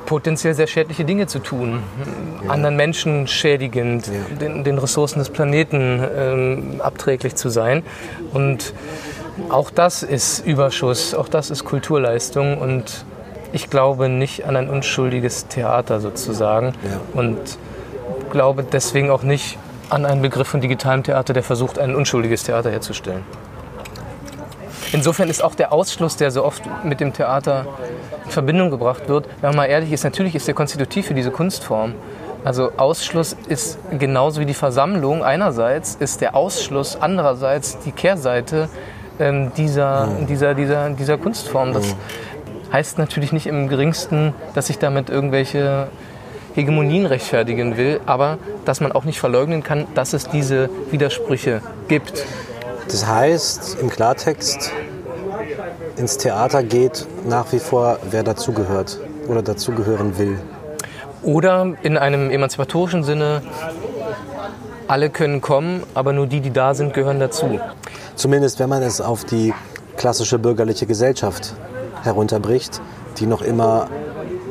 [0.05, 1.83] potenziell sehr schädliche Dinge zu tun,
[2.47, 4.09] anderen Menschen schädigend,
[4.41, 7.83] den, den Ressourcen des Planeten ähm, abträglich zu sein.
[8.33, 8.73] Und
[9.49, 13.05] auch das ist Überschuss, auch das ist Kulturleistung und
[13.55, 16.99] ich glaube nicht an ein unschuldiges Theater sozusagen Ja.
[17.19, 17.39] und
[18.29, 19.57] glaube deswegen auch nicht
[19.89, 23.23] an einen Begriff von digitalem Theater, der versucht, ein unschuldiges Theater herzustellen.
[24.91, 27.65] Insofern ist auch der Ausschluss, der so oft mit dem Theater
[28.25, 31.31] in Verbindung gebracht wird, wenn man mal ehrlich ist, natürlich ist der konstitutiv für diese
[31.31, 31.93] Kunstform.
[32.43, 35.23] Also Ausschluss ist genauso wie die Versammlung.
[35.23, 38.67] Einerseits ist der Ausschluss, andererseits die Kehrseite
[39.17, 41.73] ähm, dieser, dieser, dieser, dieser Kunstform.
[41.73, 41.95] Das
[42.75, 45.87] heißt natürlich nicht im geringsten, dass ich damit irgendwelche
[46.55, 52.25] Hegemonien rechtfertigen will, aber dass man auch nicht verleugnen kann, dass es diese Widersprüche gibt.
[52.89, 54.73] Das heißt im Klartext,
[55.95, 58.99] ins Theater geht nach wie vor, wer dazugehört
[59.29, 60.37] oder dazugehören will.
[61.23, 63.41] Oder in einem emanzipatorischen Sinne,
[64.89, 67.57] alle können kommen, aber nur die, die da sind, gehören dazu.
[68.15, 69.53] Zumindest wenn man es auf die
[69.95, 71.55] klassische bürgerliche Gesellschaft
[72.05, 72.81] herunterbricht,
[73.17, 73.89] die noch immer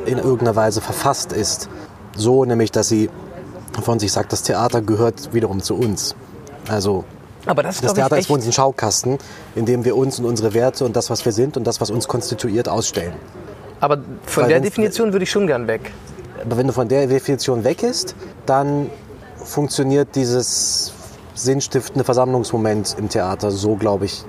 [0.05, 1.69] in irgendeiner Weise verfasst ist.
[2.15, 3.09] So nämlich, dass sie
[3.81, 6.15] von sich sagt, das Theater gehört wiederum zu uns.
[6.69, 7.03] Also
[7.45, 9.17] Aber das, das Theater ist für uns ein Schaukasten,
[9.55, 11.91] in dem wir uns und unsere Werte und das, was wir sind und das, was
[11.91, 13.13] uns konstituiert, ausstellen.
[13.79, 15.91] Aber von Weil der Definition würde ich schon gern weg.
[16.43, 18.89] Aber wenn du von der Definition weg ist, dann
[19.35, 20.93] funktioniert dieses
[21.33, 24.23] sinnstiftende Versammlungsmoment im Theater so, glaube ich,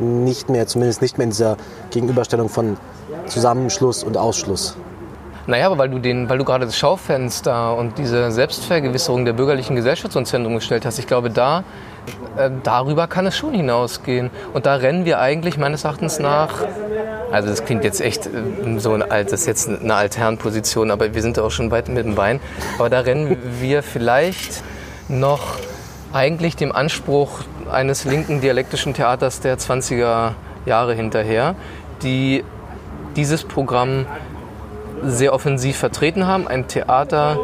[0.00, 1.56] nicht mehr, zumindest nicht mehr in dieser
[1.90, 2.76] Gegenüberstellung von
[3.26, 4.76] Zusammenschluss und Ausschluss.
[5.46, 9.74] Naja, aber weil du, den, weil du gerade das Schaufenster und diese Selbstvergewisserung der bürgerlichen
[9.74, 11.64] Gesellschaft so gestellt hast, ich glaube, da,
[12.36, 14.30] äh, darüber kann es schon hinausgehen.
[14.52, 16.66] Und da rennen wir eigentlich meines Erachtens nach,
[17.32, 21.14] also das klingt jetzt echt äh, so ein alt, das ist jetzt eine Altherrenposition, aber
[21.14, 22.38] wir sind da auch schon weit mit dem Bein.
[22.78, 24.62] Aber da rennen wir vielleicht
[25.08, 25.56] noch
[26.12, 27.40] eigentlich dem Anspruch
[27.70, 30.32] eines linken dialektischen Theaters der 20er
[30.66, 31.54] Jahre hinterher,
[32.02, 32.44] die
[33.16, 34.06] dieses Programm
[35.04, 36.46] sehr offensiv vertreten haben.
[36.46, 37.38] Ein Theater,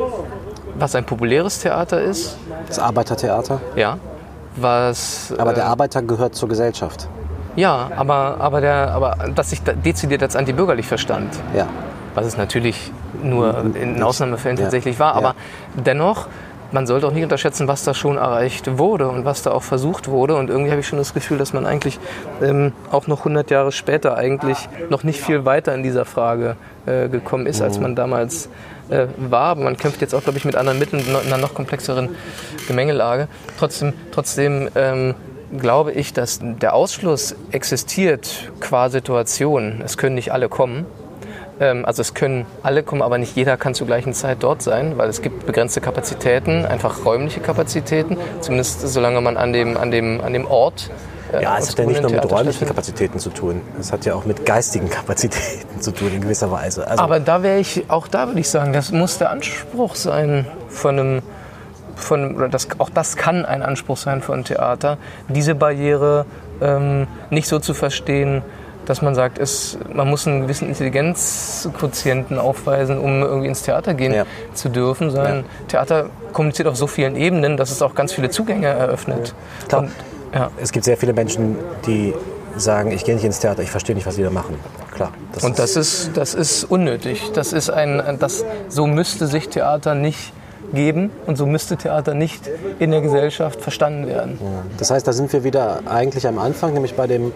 [0.78, 2.36] was ein populäres Theater ist,
[2.68, 3.60] Das Arbeitertheater.
[3.76, 3.98] ja,
[4.56, 7.08] was Aber der äh, Arbeiter gehört zur Gesellschaft.
[7.56, 11.66] ja, aber aber der aber das sich da dezidiert als antibürgerlich verstand, Ja.
[12.14, 14.64] was es natürlich nur in Ausnahmefällen Ja.
[14.64, 15.18] tatsächlich war, Ja.
[15.18, 15.34] aber
[15.74, 16.26] dennoch
[16.72, 20.08] man sollte auch nicht unterschätzen, was da schon erreicht wurde und was da auch versucht
[20.08, 20.36] wurde.
[20.36, 21.98] Und irgendwie habe ich schon das Gefühl, dass man eigentlich
[22.42, 26.56] ähm, auch noch 100 Jahre später eigentlich noch nicht viel weiter in dieser Frage
[26.86, 28.48] äh, gekommen ist, als man damals
[28.88, 29.50] äh, war.
[29.50, 32.10] Aber man kämpft jetzt auch, glaube ich, mit anderen Mitteln in einer noch komplexeren
[32.68, 33.28] Gemengelage.
[33.58, 35.14] Trotzdem, trotzdem ähm,
[35.56, 39.82] glaube ich, dass der Ausschluss existiert qua Situation.
[39.84, 40.86] Es können nicht alle kommen.
[41.60, 44.98] Ähm, Also es können alle kommen, aber nicht jeder kann zur gleichen Zeit dort sein,
[44.98, 50.20] weil es gibt begrenzte Kapazitäten, einfach räumliche Kapazitäten, zumindest solange man an dem, an dem,
[50.20, 50.90] an dem Ort.
[51.32, 52.66] äh, Ja, es hat ja nicht nur mit räumlichen.
[52.66, 53.62] Kapazitäten zu tun.
[53.80, 56.86] Es hat ja auch mit geistigen Kapazitäten zu tun, in gewisser Weise.
[56.86, 60.46] Also, Aber da wäre ich, auch da würde ich sagen, das muss der Anspruch sein
[60.68, 61.22] von einem,
[61.94, 64.98] von, oder das, auch das kann ein Anspruch sein von Theater,
[65.28, 66.26] diese Barriere
[66.60, 68.42] ähm, nicht so zu verstehen,
[68.86, 74.14] dass man sagt, es, man muss einen gewissen Intelligenzquotienten aufweisen, um irgendwie ins Theater gehen
[74.14, 74.24] Ja.
[74.54, 75.44] zu dürfen, sondern Ja.
[75.68, 79.34] Theater kommuniziert auf so vielen Ebenen, dass es auch ganz viele Zugänge eröffnet.
[79.68, 79.82] Klar.
[79.82, 79.90] Und,
[80.34, 80.50] ja.
[80.60, 81.56] Es gibt sehr viele Menschen,
[81.86, 82.14] die
[82.56, 84.56] sagen, ich gehe nicht ins Theater, ich verstehe nicht, was die da machen.
[84.94, 85.10] Klar.
[85.32, 87.30] Das Und das ist, das ist unnötig.
[87.34, 90.32] Das ist ein, das, so müsste sich Theater nicht
[90.72, 94.38] geben und so müsste Theater nicht in der Gesellschaft verstanden werden.
[94.78, 97.32] Das heißt, da sind wir wieder eigentlich am Anfang, nämlich bei dem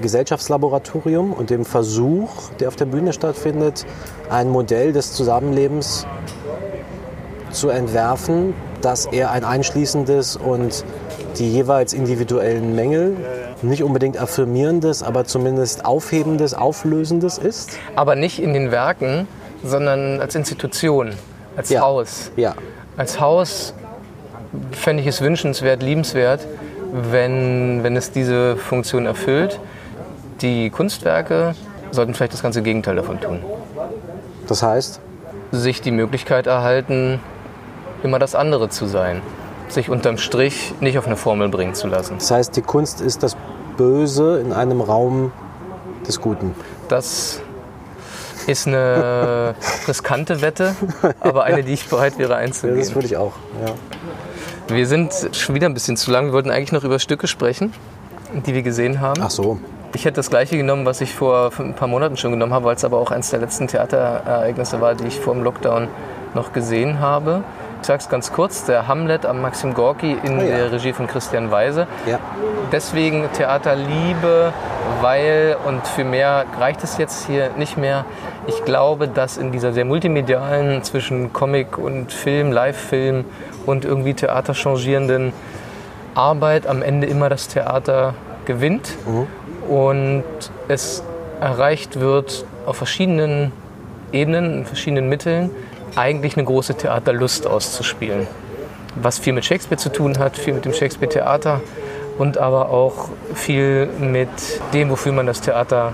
[0.00, 3.86] Gesellschaftslaboratorium und dem Versuch, der auf der Bühne stattfindet,
[4.30, 6.06] ein Modell des Zusammenlebens
[7.50, 10.84] zu entwerfen, das eher ein einschließendes und
[11.38, 13.16] die jeweils individuellen Mängel
[13.62, 17.78] nicht unbedingt affirmierendes, aber zumindest aufhebendes, auflösendes ist.
[17.94, 19.26] Aber nicht in den Werken,
[19.64, 21.12] sondern als Institution,
[21.56, 21.80] als Ja.
[21.80, 22.30] Haus.
[22.36, 22.54] Ja,
[22.98, 23.74] Als Haus
[24.72, 26.46] fände ich es wünschenswert, liebenswert,
[26.92, 29.60] wenn, wenn es diese Funktion erfüllt.
[30.40, 31.54] Die Kunstwerke
[31.90, 33.40] sollten vielleicht das ganze Gegenteil davon tun.
[34.48, 35.00] das heißt,
[35.52, 37.20] Sich die Möglichkeit erhalten,
[38.02, 39.22] immer das andere zu sein.
[39.68, 42.14] Sich unterm Strich nicht auf eine Formel bringen zu lassen.
[42.18, 43.36] das heißt, die Kunst ist das
[43.76, 45.32] Böse in einem Raum
[46.06, 46.54] des Guten.
[46.88, 47.40] Das
[48.46, 49.54] ist eine
[49.88, 50.74] riskante Wette,
[51.20, 52.94] aber eine, die ich bereit wäre Ja, das einzugehen.
[52.94, 53.32] würde ich auch.
[53.64, 53.72] Ja.
[54.74, 56.26] Wir sind schon wieder ein bisschen zu lang.
[56.26, 57.72] Wir wollten eigentlich noch über Stücke sprechen,
[58.46, 59.20] die wir gesehen haben.
[59.22, 59.58] Ach so,
[59.96, 62.76] Ich hätte das gleiche genommen, was ich vor ein paar Monaten schon genommen habe, weil
[62.76, 65.88] es aber auch eines der letzten Theaterereignisse war, die ich vor dem Lockdown
[66.34, 67.44] noch gesehen habe.
[67.80, 70.56] Ich sage es ganz kurz, der Hamlet am Maxim Gorki in Ah ja.
[70.58, 71.86] der Regie von Christian Weise.
[72.06, 72.18] ja.
[72.70, 74.52] Deswegen Theaterliebe,
[75.00, 78.04] weil, und für mehr reicht es jetzt hier nicht mehr,
[78.48, 83.24] ich glaube, dass in dieser sehr multimedialen, zwischen Comic und Film, Live-Film
[83.64, 85.32] und irgendwie Theater changierenden
[86.14, 88.12] Arbeit am Ende immer das Theater
[88.44, 88.92] gewinnt
[89.68, 90.24] und
[90.68, 91.02] es
[91.40, 93.52] erreicht wird auf verschiedenen
[94.12, 95.50] Ebenen, in verschiedenen Mitteln,
[95.94, 98.26] eigentlich eine große Theaterlust auszuspielen.
[98.96, 101.60] Was viel mit Shakespeare zu tun hat, viel mit dem Shakespeare-Theater
[102.18, 104.28] und aber auch viel mit
[104.72, 105.92] dem, wofür man das Theater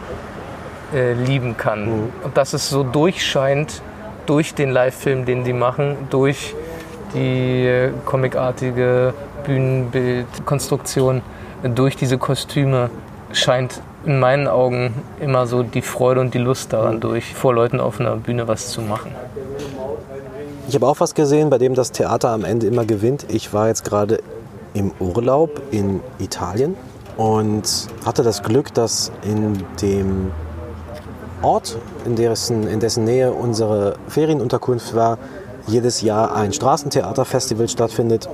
[0.94, 2.10] äh, lieben kann.
[2.22, 3.82] Und dass es so durchscheint
[4.26, 6.54] durch den Live-Film, den die machen, durch
[7.14, 9.14] die äh, comicartige
[9.44, 11.22] Bühnenbildkonstruktion,
[11.74, 12.90] durch diese Kostüme,
[13.32, 17.80] scheint in meinen Augen immer so die Freude und die Lust daran durch, vor Leuten
[17.80, 19.12] auf einer Bühne was zu machen.
[20.68, 23.26] Ich habe auch was gesehen, bei dem das Theater am Ende immer gewinnt.
[23.28, 24.18] Ich war jetzt gerade
[24.74, 26.76] im Urlaub in Italien
[27.16, 30.30] und hatte das Glück, dass in dem
[31.42, 35.18] Ort, in dessen, in dessen Nähe unsere Ferienunterkunft war,
[35.66, 38.28] jedes Jahr ein Straßentheaterfestival stattfindet.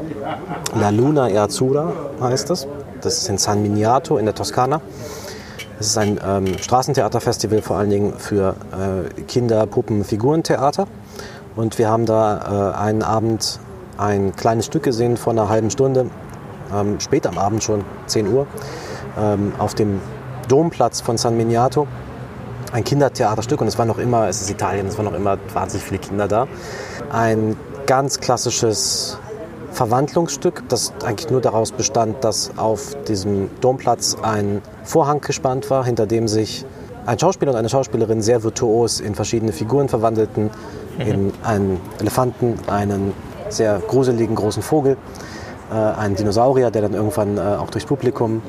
[0.79, 2.67] La Luna e Azzurra heißt das.
[3.01, 4.81] Das ist in San Miniato in der Toskana.
[5.81, 10.89] Es ist ein ähm, Straßentheaterfestival vor allen Dingen für äh, Kinder, Puppen, Figurentheater.
[11.55, 13.61] Und wir haben da äh, einen Abend
[13.97, 16.11] ein kleines Stück gesehen von einer halben Stunde,
[16.75, 18.47] ähm, spät am Abend schon, 10 Uhr,
[19.19, 20.01] ähm, auf dem
[20.49, 21.87] Domplatz von San Miniato.
[22.73, 25.87] Ein Kindertheaterstück und es war noch immer, es ist Italien, es waren noch immer wahnsinnig
[25.87, 26.47] viele Kinder da.
[27.11, 29.19] Ein ganz klassisches
[29.73, 36.07] Verwandlungsstück, das eigentlich nur daraus bestand, dass auf diesem Domplatz ein Vorhang gespannt war, hinter
[36.07, 36.65] dem sich
[37.07, 40.51] ein Schauspieler und eine Schauspielerin sehr virtuos in verschiedene Figuren verwandelten.
[40.99, 43.15] In einen Elefanten, einen
[43.51, 44.97] sehr gruseligen großen Vogel,
[45.71, 48.43] äh, einen Dinosaurier, der dann irgendwann äh, auch durchs Publikum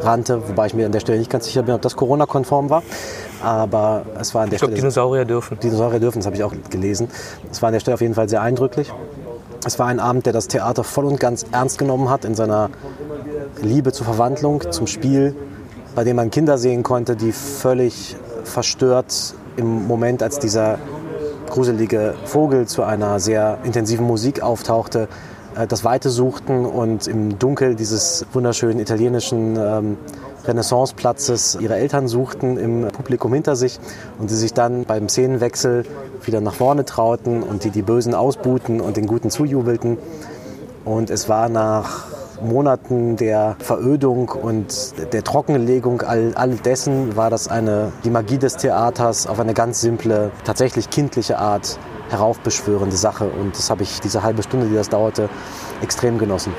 [0.00, 2.84] rannte, wobei ich mir an der Stelle nicht ganz sicher bin, ob das Corona-konform war.
[3.42, 4.82] Aber es war an der Ich glaube, Stelle.
[4.82, 5.58] Dinosaurier dürfen.
[5.58, 7.08] Dinosaurier dürfen, das habe ich auch gelesen.
[7.50, 8.92] Es war an der Stelle auf jeden Fall sehr eindrücklich.
[9.64, 12.70] Es war ein Abend, der das Theater voll und ganz ernst genommen hat in seiner
[13.60, 15.34] Liebe zur Verwandlung, zum Spiel,
[15.94, 20.78] bei dem man Kinder sehen konnte, die völlig verstört im Moment, als dieser
[21.48, 25.08] gruselige Vogel zu einer sehr intensiven Musik auftauchte,
[25.56, 29.96] äh, das Weite suchten und im Dunkel dieses wunderschönen italienischen ähm,
[30.44, 33.78] Renaissanceplatzes ihre Eltern suchten im Publikum hinter sich
[34.18, 35.84] und sie sich dann beim Szenenwechsel
[36.26, 39.98] wieder nach vorne trauten und die die Bösen ausbuhten und den Guten zujubelten.
[40.84, 42.06] Und es war nach
[42.42, 48.56] Monaten der Verödung und der Trockenlegung all, all dessen war das eine, die Magie des
[48.56, 51.78] Theaters auf eine ganz simple, tatsächlich kindliche Art
[52.10, 53.28] heraufbeschwörende Sache.
[53.28, 55.28] Und das habe ich, diese halbe Stunde, die das dauerte,
[55.82, 56.52] extrem genossen.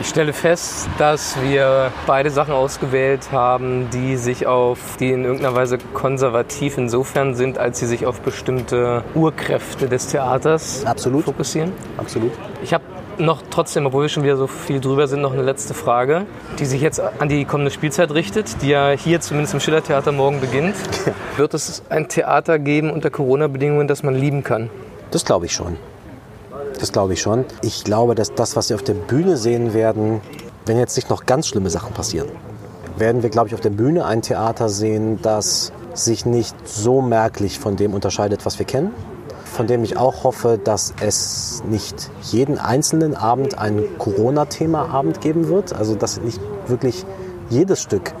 [0.00, 5.56] Ich stelle fest, dass wir beide Sachen ausgewählt haben, die sich auf, die in irgendeiner
[5.56, 11.24] Weise konservativ insofern sind, als sie sich auf bestimmte Urkräfte des Theaters Absolut.
[11.24, 11.72] fokussieren.
[11.96, 12.30] Absolut.
[12.62, 12.84] Ich habe
[13.18, 16.26] noch trotzdem, obwohl wir schon wieder so viel drüber sind, noch eine letzte Frage,
[16.60, 20.40] die sich jetzt an die kommende Spielzeit richtet, die ja hier zumindest im Schillertheater morgen
[20.40, 20.76] beginnt.
[21.36, 24.70] Wird es ein Theater geben unter Corona-Bedingungen, das man lieben kann?
[25.10, 25.76] Das glaube ich schon.
[26.78, 27.44] Das glaube ich schon.
[27.62, 30.20] Ich glaube, dass das, was wir auf der Bühne sehen werden,
[30.66, 32.28] wenn jetzt nicht noch ganz schlimme Sachen passieren,
[32.96, 37.58] werden wir, glaube ich, auf der Bühne ein Theater sehen, das sich nicht so merklich
[37.58, 38.92] von dem unterscheidet, was wir kennen.
[39.44, 45.72] Von dem ich auch hoffe, dass es nicht jeden einzelnen Abend ein Corona-Thema-Abend geben wird.
[45.72, 47.04] Also dass nicht wirklich
[47.50, 48.12] jedes Stück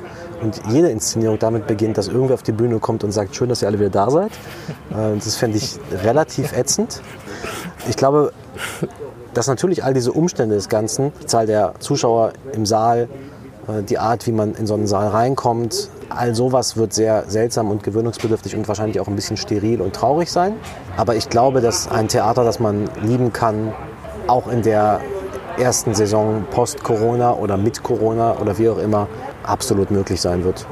[0.42, 3.62] und jede Inszenierung damit beginnt, dass irgendwer auf die Bühne kommt und sagt, schön, dass
[3.62, 4.32] ihr alle wieder da seid.
[4.90, 7.02] Äh, Das fände ich relativ ätzend.
[7.88, 8.32] Ich glaube,
[9.34, 13.08] dass natürlich all diese Umstände des Ganzen, die Zahl der Zuschauer im Saal,
[13.68, 17.70] äh, die Art, wie man in so einen Saal reinkommt, all sowas wird sehr seltsam
[17.70, 20.54] und gewöhnungsbedürftig und wahrscheinlich auch ein bisschen steril und traurig sein.
[20.96, 23.72] Aber ich glaube, dass ein Theater, das man lieben kann,
[24.26, 25.00] auch in der
[25.58, 29.08] ersten Saison post-Corona oder mit Corona oder wie auch immer,
[29.42, 30.66] absolut möglich sein wird.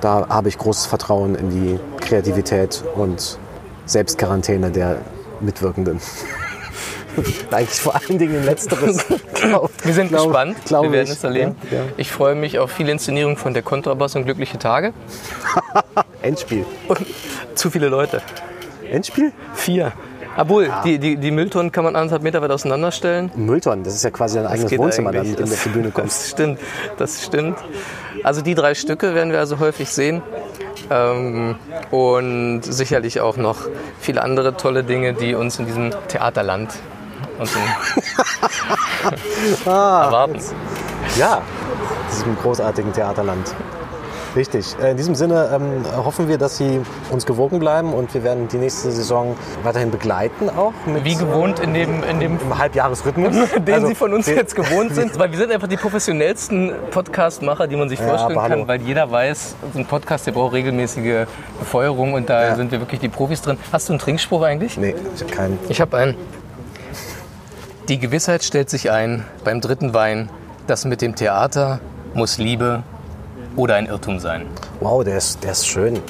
[0.00, 3.38] Da habe ich großes Vertrauen in die Kreativität und
[3.86, 4.98] Selbstquarantäne der
[5.40, 6.00] Mitwirkenden.
[7.50, 9.04] Eigentlich vor allen Dingen in Letzteres.
[9.34, 10.56] glaub- Wir sind glaub- gespannt.
[10.66, 11.56] glaub wir werden es erleben.
[11.70, 11.82] Ja, ja.
[11.96, 14.92] Ich freue mich auf viele Inszenierungen von der Kontrabass und Glückliche Tage.
[16.22, 16.64] Endspiel.
[16.88, 16.98] Und
[17.54, 18.22] zu viele Leute.
[18.90, 19.32] Endspiel?
[19.54, 19.92] Vier.
[20.36, 23.32] Obwohl, die, die, die Mülltonnen kann man anderthalb Meter weit auseinanderstellen.
[23.34, 25.90] Mülltonnen, das ist ja quasi ein eigenes Wohnzimmer, dann, mit dem du auf die Bühne
[25.90, 26.20] kommst.
[26.22, 26.60] Das stimmt,
[26.96, 27.58] das stimmt.
[28.22, 30.22] Also die drei Stücke werden wir also häufig sehen.
[30.90, 31.56] Ähm,
[31.90, 33.56] und sicherlich auch noch
[34.00, 36.72] viele andere tolle Dinge, die uns in diesem Theaterland
[37.38, 37.46] in
[39.66, 40.04] Ah.
[40.06, 40.38] erwarten.
[41.16, 41.40] Ja,
[42.12, 43.54] diesem großartigen Theaterland.
[44.36, 44.76] Richtig.
[44.80, 46.80] Äh, In diesem Sinne ähm, hoffen wir, dass Sie
[47.10, 50.74] uns gewogen bleiben und wir werden die nächste Saison weiterhin begleiten auch.
[50.86, 53.34] Mit, Wie gewohnt in dem, in dem Halbjahresrhythmus.
[53.58, 57.66] den Also, Sie von uns jetzt gewohnt sind, weil wir sind einfach die professionellsten Podcast-Macher,
[57.68, 58.56] die man sich vorstellen aber hallo.
[58.58, 61.26] kann, weil jeder weiß, so ein Podcast, der braucht regelmäßige
[61.58, 62.54] Befeuerung und da Ja.
[62.54, 63.58] sind wir wirklich die Profis drin.
[63.72, 64.76] Hast du einen Trinkspruch eigentlich?
[64.76, 65.58] Nee, ich habe keinen.
[65.70, 66.14] Ich habe einen.
[67.88, 70.28] Die Gewissheit stellt sich ein beim dritten Wein,
[70.66, 71.80] das mit dem Theater
[72.14, 72.82] muss Liebe
[73.56, 74.46] oder ein Irrtum sein.
[74.80, 76.00] Wow, der ist, der ist schön.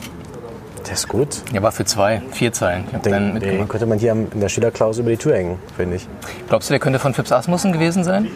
[0.86, 1.42] Der ist gut.
[1.52, 2.84] Ja, war für zwei, vier Zeilen.
[2.92, 5.96] Ich Den, dann den könnte man hier in der Schillerklausel über die Tür hängen, finde
[5.96, 6.08] ich.
[6.48, 8.28] Glaubst du, der könnte von Phipps Asmussen gewesen sein?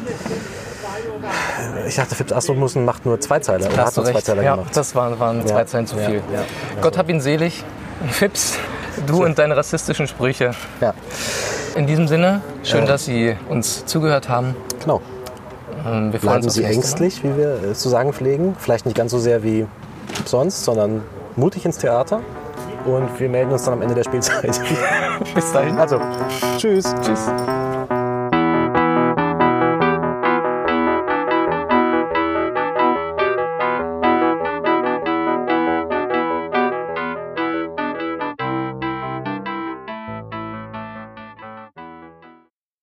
[1.89, 3.67] Ich dachte, Phipps Asmussen macht nur zwei Zeiler.
[3.67, 4.27] Oder Da hat nur zwei recht.
[4.27, 4.77] Zeiler Ja, gemacht.
[4.77, 6.23] das waren, waren zwei Ja, Zeilen zu viel.
[6.33, 6.45] ja.
[6.81, 7.65] Gott hab ihn selig.
[8.11, 8.59] Phipps,
[9.07, 10.53] du und deine rassistischen Sprüche.
[10.81, 10.95] Ja,
[11.75, 14.55] In diesem Sinne, schön, dass Sie uns zugehört haben.
[14.81, 15.01] genau.
[15.87, 18.55] Ähm, Wir freuen Bleiben Sie ängstlich, wie wir äh, zu sagen pflegen.
[18.59, 19.67] Vielleicht nicht ganz so sehr wie
[20.27, 21.03] sonst, sondern
[21.37, 22.21] mutig ins Theater.
[22.85, 24.61] Und wir melden uns dann am Ende der Spielzeit.
[25.35, 25.79] Bis dahin.
[25.79, 26.01] Also,
[26.59, 26.93] tschüss.
[27.03, 27.31] Tschüss.